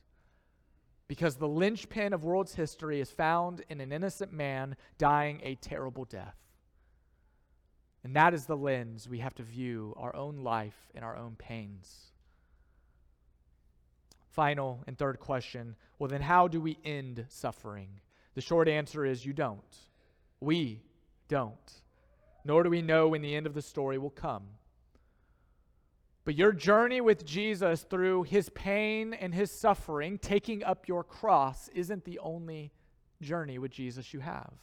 Because 1.07 1.35
the 1.35 1.47
linchpin 1.47 2.11
of 2.11 2.23
world's 2.23 2.55
history 2.55 2.99
is 3.01 3.11
found 3.11 3.63
in 3.69 3.81
an 3.81 3.91
innocent 3.91 4.33
man 4.33 4.77
dying 4.97 5.41
a 5.43 5.55
terrible 5.55 6.05
death. 6.05 6.37
And 8.03 8.15
that 8.15 8.33
is 8.33 8.45
the 8.45 8.57
lens 8.57 9.07
we 9.07 9.19
have 9.19 9.35
to 9.35 9.43
view 9.43 9.93
our 9.95 10.15
own 10.15 10.37
life 10.37 10.89
and 10.95 11.05
our 11.05 11.15
own 11.15 11.35
pains. 11.37 12.10
Final 14.31 14.83
and 14.87 14.97
third 14.97 15.19
question 15.19 15.75
well, 15.99 16.07
then 16.07 16.21
how 16.21 16.47
do 16.47 16.59
we 16.59 16.79
end 16.83 17.25
suffering? 17.29 18.01
The 18.33 18.41
short 18.41 18.67
answer 18.67 19.05
is 19.05 19.25
you 19.25 19.33
don't. 19.33 19.61
We 20.39 20.81
don't. 21.27 21.81
Nor 22.43 22.63
do 22.63 22.69
we 22.69 22.81
know 22.81 23.09
when 23.09 23.21
the 23.21 23.35
end 23.35 23.45
of 23.45 23.53
the 23.53 23.61
story 23.61 23.99
will 23.99 24.09
come. 24.09 24.43
But 26.25 26.35
your 26.35 26.53
journey 26.53 27.01
with 27.01 27.23
Jesus 27.23 27.83
through 27.83 28.23
his 28.23 28.49
pain 28.49 29.13
and 29.13 29.33
his 29.33 29.51
suffering, 29.51 30.17
taking 30.17 30.63
up 30.63 30.87
your 30.87 31.03
cross, 31.03 31.67
isn't 31.75 32.05
the 32.05 32.19
only 32.19 32.71
journey 33.21 33.59
with 33.59 33.71
Jesus 33.71 34.13
you 34.13 34.21
have 34.21 34.53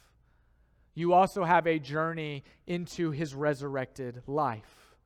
you 0.98 1.12
also 1.12 1.44
have 1.44 1.68
a 1.68 1.78
journey 1.78 2.42
into 2.66 3.12
his 3.12 3.32
resurrected 3.32 4.20
life. 4.26 4.96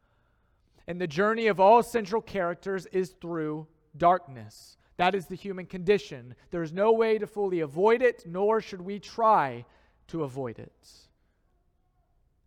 And 0.89 0.99
the 0.99 1.07
journey 1.07 1.49
of 1.49 1.61
all 1.61 1.83
central 1.83 2.23
characters 2.23 2.87
is 2.87 3.11
through 3.21 3.67
darkness. 3.97 4.77
That 4.97 5.15
is 5.15 5.27
the 5.27 5.35
human 5.35 5.67
condition. 5.67 6.35
There 6.51 6.63
is 6.63 6.73
no 6.73 6.93
way 6.93 7.19
to 7.19 7.27
fully 7.27 7.61
avoid 7.61 8.03
it, 8.03 8.25
nor 8.27 8.61
should 8.61 8.83
we 8.83 8.99
try 8.99 9.65
to 10.09 10.23
avoid 10.23 10.59
it. 10.59 10.89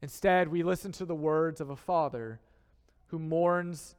Instead, 0.02 0.50
we 0.50 0.64
listen 0.64 0.92
to 0.94 1.06
the 1.06 1.16
words 1.16 1.60
of 1.60 1.70
a 1.70 1.76
father 1.76 2.40
who 3.08 3.20
mourns 3.20 3.96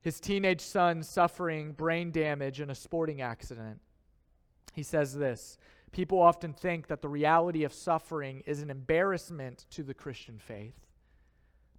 his 0.00 0.18
teenage 0.18 0.60
son 0.60 1.02
suffering 1.02 1.72
brain 1.72 2.10
damage 2.10 2.60
in 2.60 2.70
a 2.70 2.74
sporting 2.74 3.20
accident. 3.20 3.80
He 4.72 4.82
says 4.82 5.14
this 5.14 5.58
People 5.92 6.20
often 6.20 6.52
think 6.52 6.86
that 6.86 7.02
the 7.02 7.08
reality 7.08 7.64
of 7.64 7.72
suffering 7.72 8.42
is 8.46 8.62
an 8.62 8.70
embarrassment 8.70 9.66
to 9.70 9.82
the 9.82 9.94
Christian 9.94 10.38
faith. 10.38 10.86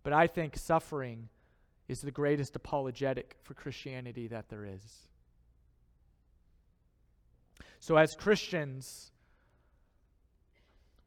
But 0.04 0.14
I 0.14 0.28
think 0.28 0.58
suffering 0.58 1.30
is 1.92 2.02
the 2.02 2.12
greatest 2.12 2.56
apologetic 2.56 3.36
for 3.44 3.54
Christianity 3.54 4.28
that 4.28 4.50
there 4.50 4.66
is. 4.66 5.08
So, 7.80 7.98
as 7.98 8.16
Christians, 8.16 9.12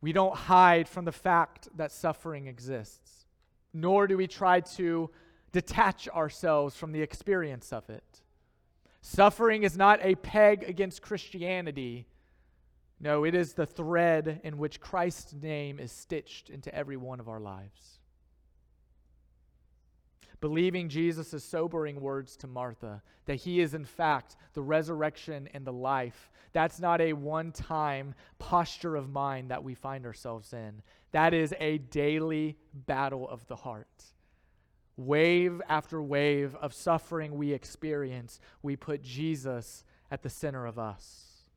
we 0.01 0.13
don't 0.13 0.35
hide 0.35 0.89
from 0.89 1.05
the 1.05 1.13
fact 1.13 1.69
that 1.77 1.93
suffering 1.93 2.47
exists, 2.47 3.27
nor 3.73 4.07
do 4.07 4.17
we 4.17 4.27
try 4.27 4.61
to 4.61 5.11
detach 5.53 6.09
ourselves 6.09 6.77
from 6.77 6.93
the 6.93 7.03
experience 7.03 7.73
of 7.73 7.89
it. 7.89 8.23
Suffering 9.01 9.63
is 9.63 9.77
not 9.77 10.01
a 10.03 10.15
peg 10.17 10.65
against 10.65 11.03
Christianity, 11.03 12.07
no, 13.01 13.25
it 13.25 13.35
is 13.35 13.53
the 13.53 13.67
thread 13.67 14.41
in 14.45 14.57
which 14.57 14.81
Christ's 14.81 15.35
name 15.35 15.79
is 15.79 15.93
stitched 15.93 16.49
into 16.49 16.75
every 16.75 16.97
one 16.97 17.21
of 17.21 17.29
our 17.29 17.41
lives. 17.41 17.99
Believing 20.45 20.91
Jesus' 20.91 21.43
sobering 21.43 22.03
words 22.03 22.37
to 22.37 22.47
Martha, 22.47 23.01
that 23.25 23.37
he 23.37 23.63
is 23.63 23.73
in 23.73 23.87
fact 23.87 24.37
the 24.53 24.61
resurrection 24.61 25.49
and 25.55 25.65
the 25.65 25.73
life, 25.73 26.31
that's 26.53 26.79
not 26.79 27.01
a 27.01 27.15
one 27.15 27.51
time 27.51 28.15
posture 28.39 28.95
of 28.95 29.09
mind 29.09 29.51
that 29.51 29.65
we 29.65 29.73
find 29.73 30.05
ourselves 30.05 30.53
in. 30.53 30.83
That 31.13 31.33
is 31.33 31.55
a 31.59 31.79
daily 31.79 32.59
battle 32.75 33.27
of 33.27 33.47
the 33.47 33.57
heart. 33.57 34.05
Wave 34.99 35.63
after 35.67 36.03
wave 36.03 36.55
of 36.57 36.75
suffering 36.75 37.39
we 37.39 37.55
experience, 37.55 38.39
we 38.61 38.77
put 38.77 39.03
Jesus 39.03 39.83
at 40.11 40.23
the 40.23 40.29
center 40.29 40.67
of 40.67 40.79
us 40.79 41.49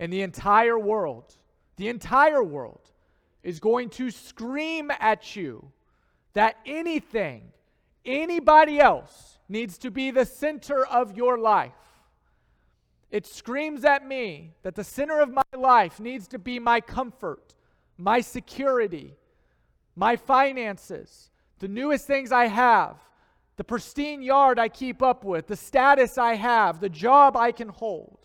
and 0.00 0.12
the 0.12 0.22
entire 0.22 0.76
world, 0.76 1.36
the 1.76 1.86
entire 1.86 2.42
world 2.42 2.90
is 3.44 3.60
going 3.60 3.90
to 3.90 4.10
scream 4.10 4.90
at 4.90 5.36
you 5.36 5.70
that 6.32 6.56
anything, 6.66 7.52
anybody 8.04 8.80
else 8.80 9.38
needs 9.48 9.78
to 9.78 9.90
be 9.90 10.10
the 10.10 10.24
center 10.24 10.86
of 10.86 11.16
your 11.16 11.38
life. 11.38 11.72
It 13.10 13.26
screams 13.26 13.84
at 13.84 14.06
me 14.06 14.54
that 14.62 14.74
the 14.74 14.84
center 14.84 15.20
of 15.20 15.30
my 15.30 15.42
life 15.54 16.00
needs 16.00 16.26
to 16.28 16.38
be 16.38 16.58
my 16.58 16.80
comfort, 16.80 17.54
my 17.98 18.22
security, 18.22 19.14
my 19.94 20.16
finances, 20.16 21.30
the 21.58 21.68
newest 21.68 22.06
things 22.06 22.32
I 22.32 22.46
have, 22.46 22.96
the 23.56 23.64
pristine 23.64 24.22
yard 24.22 24.58
I 24.58 24.68
keep 24.68 25.02
up 25.02 25.24
with, 25.24 25.46
the 25.46 25.56
status 25.56 26.16
I 26.16 26.34
have, 26.34 26.80
the 26.80 26.88
job 26.88 27.36
I 27.36 27.52
can 27.52 27.68
hold. 27.68 28.18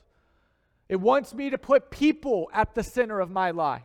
It 0.87 1.01
wants 1.01 1.33
me 1.33 1.49
to 1.49 1.57
put 1.57 1.91
people 1.91 2.49
at 2.53 2.73
the 2.73 2.83
center 2.83 3.19
of 3.19 3.29
my 3.29 3.51
life. 3.51 3.83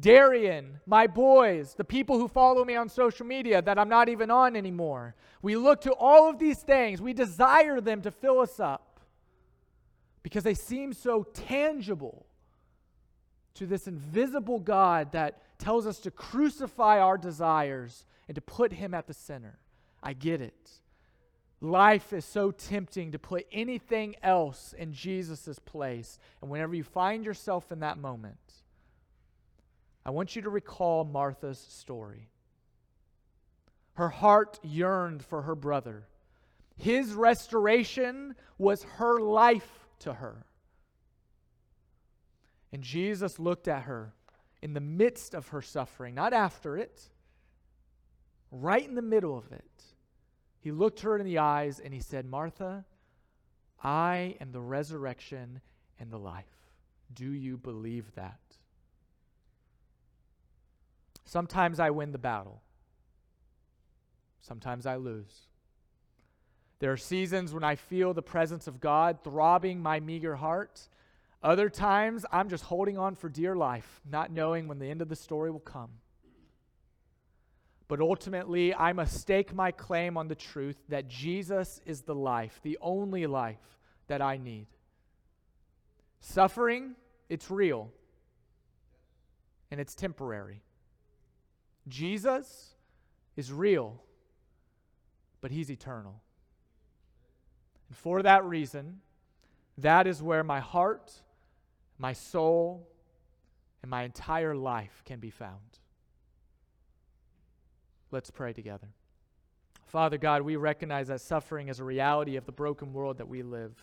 Darian, 0.00 0.80
my 0.86 1.06
boys, 1.06 1.74
the 1.74 1.84
people 1.84 2.18
who 2.18 2.26
follow 2.26 2.64
me 2.64 2.74
on 2.74 2.88
social 2.88 3.24
media 3.24 3.62
that 3.62 3.78
I'm 3.78 3.88
not 3.88 4.08
even 4.08 4.30
on 4.30 4.56
anymore. 4.56 5.14
We 5.42 5.56
look 5.56 5.80
to 5.82 5.92
all 5.92 6.28
of 6.28 6.38
these 6.38 6.58
things, 6.58 7.00
we 7.00 7.12
desire 7.12 7.80
them 7.80 8.02
to 8.02 8.10
fill 8.10 8.40
us 8.40 8.58
up 8.58 9.00
because 10.22 10.44
they 10.44 10.54
seem 10.54 10.92
so 10.92 11.24
tangible 11.34 12.26
to 13.54 13.66
this 13.66 13.86
invisible 13.86 14.58
God 14.58 15.12
that 15.12 15.42
tells 15.58 15.86
us 15.86 15.98
to 16.00 16.10
crucify 16.10 16.98
our 16.98 17.18
desires 17.18 18.06
and 18.28 18.34
to 18.34 18.40
put 18.40 18.72
Him 18.72 18.94
at 18.94 19.06
the 19.06 19.14
center. 19.14 19.58
I 20.02 20.14
get 20.14 20.40
it. 20.40 20.70
Life 21.60 22.12
is 22.12 22.24
so 22.24 22.50
tempting 22.50 23.12
to 23.12 23.20
put 23.20 23.46
anything 23.52 24.16
else 24.20 24.74
in 24.76 24.92
Jesus' 24.92 25.60
place. 25.64 26.18
And 26.40 26.50
whenever 26.50 26.74
you 26.74 26.82
find 26.82 27.24
yourself 27.24 27.70
in 27.70 27.80
that 27.80 27.98
moment, 27.98 28.36
I 30.04 30.10
want 30.10 30.34
you 30.34 30.42
to 30.42 30.50
recall 30.50 31.04
Martha's 31.04 31.58
story. 31.58 32.28
Her 33.94 34.08
heart 34.08 34.58
yearned 34.62 35.24
for 35.24 35.42
her 35.42 35.54
brother. 35.54 36.08
His 36.76 37.12
restoration 37.12 38.34
was 38.58 38.82
her 38.84 39.20
life 39.20 39.86
to 40.00 40.14
her. 40.14 40.46
And 42.72 42.82
Jesus 42.82 43.38
looked 43.38 43.68
at 43.68 43.82
her 43.82 44.14
in 44.62 44.72
the 44.72 44.80
midst 44.80 45.34
of 45.34 45.48
her 45.48 45.60
suffering, 45.60 46.14
not 46.14 46.32
after 46.32 46.76
it, 46.76 47.10
right 48.50 48.86
in 48.86 48.94
the 48.94 49.02
middle 49.02 49.36
of 49.36 49.52
it. 49.52 49.64
He 50.60 50.70
looked 50.70 51.00
her 51.00 51.18
in 51.18 51.26
the 51.26 51.38
eyes 51.38 51.80
and 51.80 51.92
he 51.92 52.00
said, 52.00 52.24
Martha, 52.24 52.84
I 53.82 54.36
am 54.40 54.52
the 54.52 54.60
resurrection 54.60 55.60
and 55.98 56.10
the 56.10 56.18
life. 56.18 56.44
Do 57.12 57.32
you 57.32 57.56
believe 57.58 58.14
that? 58.14 58.38
Sometimes 61.24 61.80
I 61.80 61.90
win 61.90 62.12
the 62.12 62.18
battle, 62.18 62.62
sometimes 64.40 64.86
I 64.86 64.96
lose. 64.96 65.48
There 66.80 66.90
are 66.90 66.96
seasons 66.96 67.54
when 67.54 67.62
I 67.62 67.76
feel 67.76 68.12
the 68.12 68.22
presence 68.22 68.66
of 68.66 68.80
God 68.80 69.22
throbbing 69.22 69.80
my 69.80 70.00
meager 70.00 70.34
heart. 70.34 70.88
Other 71.40 71.70
times, 71.70 72.26
I'm 72.32 72.48
just 72.48 72.64
holding 72.64 72.98
on 72.98 73.14
for 73.14 73.28
dear 73.28 73.54
life, 73.54 74.00
not 74.10 74.32
knowing 74.32 74.66
when 74.66 74.80
the 74.80 74.86
end 74.86 75.00
of 75.00 75.08
the 75.08 75.14
story 75.14 75.52
will 75.52 75.60
come. 75.60 75.90
But 77.86 78.00
ultimately, 78.00 78.74
I 78.74 78.92
must 78.94 79.20
stake 79.20 79.54
my 79.54 79.70
claim 79.70 80.16
on 80.16 80.26
the 80.26 80.34
truth 80.34 80.76
that 80.88 81.06
Jesus 81.06 81.80
is 81.86 82.00
the 82.00 82.14
life, 82.14 82.58
the 82.62 82.78
only 82.80 83.26
life 83.26 83.78
that 84.08 84.20
I 84.20 84.38
need. 84.38 84.66
Suffering, 86.18 86.96
it's 87.28 87.50
real 87.50 87.92
and 89.70 89.80
it's 89.80 89.94
temporary. 89.94 90.62
Jesus 91.88 92.74
is 93.36 93.52
real, 93.52 94.02
but 95.40 95.50
he's 95.50 95.70
eternal. 95.70 96.22
And 97.88 97.96
for 97.96 98.22
that 98.22 98.44
reason, 98.44 99.00
that 99.78 100.06
is 100.06 100.22
where 100.22 100.44
my 100.44 100.60
heart, 100.60 101.12
my 101.98 102.12
soul, 102.12 102.88
and 103.82 103.90
my 103.90 104.04
entire 104.04 104.54
life 104.54 105.02
can 105.04 105.18
be 105.18 105.30
found. 105.30 105.78
Let's 108.10 108.30
pray 108.30 108.52
together. 108.52 108.88
Father 109.86 110.18
God, 110.18 110.42
we 110.42 110.56
recognize 110.56 111.08
that 111.08 111.20
suffering 111.20 111.68
is 111.68 111.80
a 111.80 111.84
reality 111.84 112.36
of 112.36 112.46
the 112.46 112.52
broken 112.52 112.92
world 112.92 113.18
that 113.18 113.28
we 113.28 113.42
live. 113.42 113.74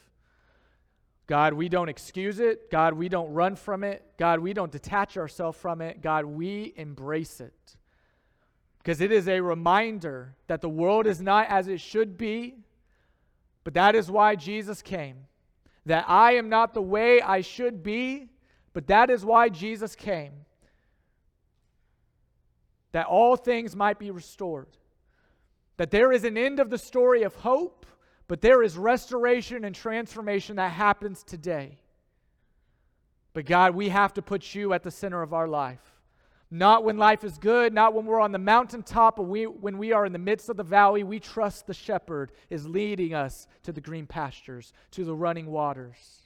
God, 1.27 1.53
we 1.53 1.69
don't 1.69 1.89
excuse 1.89 2.39
it. 2.39 2.71
God, 2.71 2.93
we 2.93 3.09
don't 3.09 3.31
run 3.31 3.55
from 3.55 3.83
it. 3.83 4.03
God, 4.17 4.39
we 4.39 4.53
don't 4.53 4.71
detach 4.71 5.17
ourselves 5.17 5.57
from 5.59 5.81
it. 5.81 6.01
God, 6.01 6.25
we 6.25 6.73
embrace 6.75 7.39
it. 7.39 7.77
Because 8.79 9.01
it 9.01 9.11
is 9.11 9.27
a 9.27 9.41
reminder 9.41 10.35
that 10.47 10.61
the 10.61 10.69
world 10.69 11.05
is 11.05 11.21
not 11.21 11.47
as 11.49 11.67
it 11.67 11.79
should 11.79 12.17
be, 12.17 12.55
but 13.63 13.73
that 13.73 13.93
is 13.93 14.09
why 14.09 14.35
Jesus 14.35 14.81
came. 14.81 15.17
That 15.85 16.05
I 16.07 16.33
am 16.33 16.49
not 16.49 16.73
the 16.73 16.81
way 16.81 17.21
I 17.21 17.41
should 17.41 17.83
be, 17.83 18.29
but 18.73 18.87
that 18.87 19.09
is 19.09 19.25
why 19.25 19.49
Jesus 19.49 19.95
came. 19.95 20.31
That 22.93 23.05
all 23.05 23.35
things 23.35 23.75
might 23.75 23.99
be 23.99 24.11
restored. 24.11 24.77
That 25.77 25.91
there 25.91 26.11
is 26.11 26.23
an 26.23 26.37
end 26.37 26.59
of 26.59 26.69
the 26.69 26.77
story 26.77 27.23
of 27.23 27.35
hope, 27.35 27.85
but 28.27 28.41
there 28.41 28.63
is 28.63 28.77
restoration 28.77 29.65
and 29.65 29.75
transformation 29.75 30.55
that 30.55 30.71
happens 30.71 31.23
today. 31.23 31.79
But 33.33 33.45
God, 33.45 33.75
we 33.75 33.89
have 33.89 34.13
to 34.13 34.21
put 34.21 34.55
you 34.55 34.73
at 34.73 34.83
the 34.83 34.91
center 34.91 35.21
of 35.21 35.33
our 35.33 35.47
life. 35.47 35.98
Not 36.51 36.83
when 36.83 36.97
life 36.97 37.23
is 37.23 37.37
good, 37.37 37.73
not 37.73 37.93
when 37.93 38.05
we're 38.05 38.19
on 38.19 38.31
the 38.31 38.39
mountaintop, 38.39 39.17
but 39.17 39.23
we, 39.23 39.45
when 39.45 39.77
we 39.77 39.91
are 39.91 40.05
in 40.05 40.13
the 40.13 40.17
midst 40.17 40.49
of 40.49 40.57
the 40.57 40.63
valley, 40.63 41.03
we 41.03 41.19
trust 41.19 41.67
the 41.67 41.75
shepherd 41.75 42.31
is 42.49 42.67
leading 42.67 43.13
us 43.13 43.47
to 43.63 43.71
the 43.71 43.81
green 43.81 44.07
pastures, 44.07 44.73
to 44.91 45.05
the 45.05 45.13
running 45.13 45.45
waters. 45.45 46.23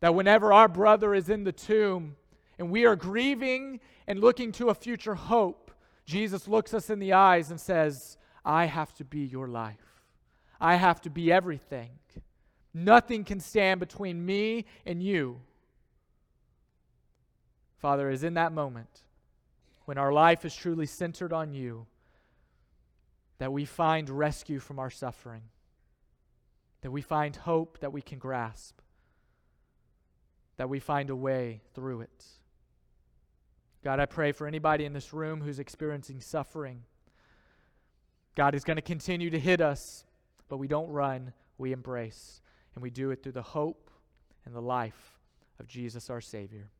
That 0.00 0.14
whenever 0.14 0.52
our 0.52 0.68
brother 0.68 1.14
is 1.14 1.30
in 1.30 1.44
the 1.44 1.52
tomb 1.52 2.16
and 2.58 2.70
we 2.70 2.84
are 2.84 2.96
grieving 2.96 3.80
and 4.06 4.20
looking 4.20 4.52
to 4.52 4.68
a 4.68 4.74
future 4.74 5.14
hope, 5.14 5.70
Jesus 6.04 6.46
looks 6.46 6.74
us 6.74 6.90
in 6.90 6.98
the 6.98 7.14
eyes 7.14 7.50
and 7.50 7.58
says, 7.58 8.18
I 8.44 8.66
have 8.66 8.92
to 8.96 9.04
be 9.04 9.20
your 9.20 9.48
life. 9.48 10.02
I 10.60 10.74
have 10.74 11.00
to 11.02 11.10
be 11.10 11.32
everything. 11.32 11.90
Nothing 12.74 13.24
can 13.24 13.40
stand 13.40 13.80
between 13.80 14.26
me 14.26 14.66
and 14.84 15.02
you. 15.02 15.40
Father, 17.84 18.08
is 18.08 18.24
in 18.24 18.32
that 18.32 18.50
moment 18.50 19.02
when 19.84 19.98
our 19.98 20.10
life 20.10 20.46
is 20.46 20.56
truly 20.56 20.86
centered 20.86 21.34
on 21.34 21.52
you 21.52 21.84
that 23.36 23.52
we 23.52 23.66
find 23.66 24.08
rescue 24.08 24.58
from 24.58 24.78
our 24.78 24.88
suffering, 24.88 25.42
that 26.80 26.90
we 26.90 27.02
find 27.02 27.36
hope 27.36 27.80
that 27.80 27.92
we 27.92 28.00
can 28.00 28.18
grasp, 28.18 28.78
that 30.56 30.70
we 30.70 30.80
find 30.80 31.10
a 31.10 31.14
way 31.14 31.60
through 31.74 32.00
it. 32.00 32.24
God, 33.84 34.00
I 34.00 34.06
pray 34.06 34.32
for 34.32 34.46
anybody 34.46 34.86
in 34.86 34.94
this 34.94 35.12
room 35.12 35.42
who's 35.42 35.58
experiencing 35.58 36.22
suffering. 36.22 36.84
God 38.34 38.54
is 38.54 38.64
going 38.64 38.76
to 38.76 38.82
continue 38.82 39.28
to 39.28 39.38
hit 39.38 39.60
us, 39.60 40.06
but 40.48 40.56
we 40.56 40.68
don't 40.68 40.88
run, 40.88 41.34
we 41.58 41.72
embrace. 41.72 42.40
And 42.74 42.82
we 42.82 42.88
do 42.88 43.10
it 43.10 43.22
through 43.22 43.32
the 43.32 43.42
hope 43.42 43.90
and 44.46 44.54
the 44.54 44.62
life 44.62 45.18
of 45.60 45.66
Jesus 45.66 46.08
our 46.08 46.22
Savior. 46.22 46.70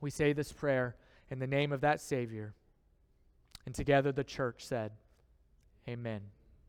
We 0.00 0.10
say 0.10 0.32
this 0.32 0.52
prayer 0.52 0.96
in 1.30 1.38
the 1.38 1.46
name 1.46 1.72
of 1.72 1.80
that 1.80 2.00
Savior. 2.00 2.54
And 3.66 3.74
together 3.74 4.12
the 4.12 4.24
church 4.24 4.64
said, 4.64 4.92
Amen. 5.88 6.22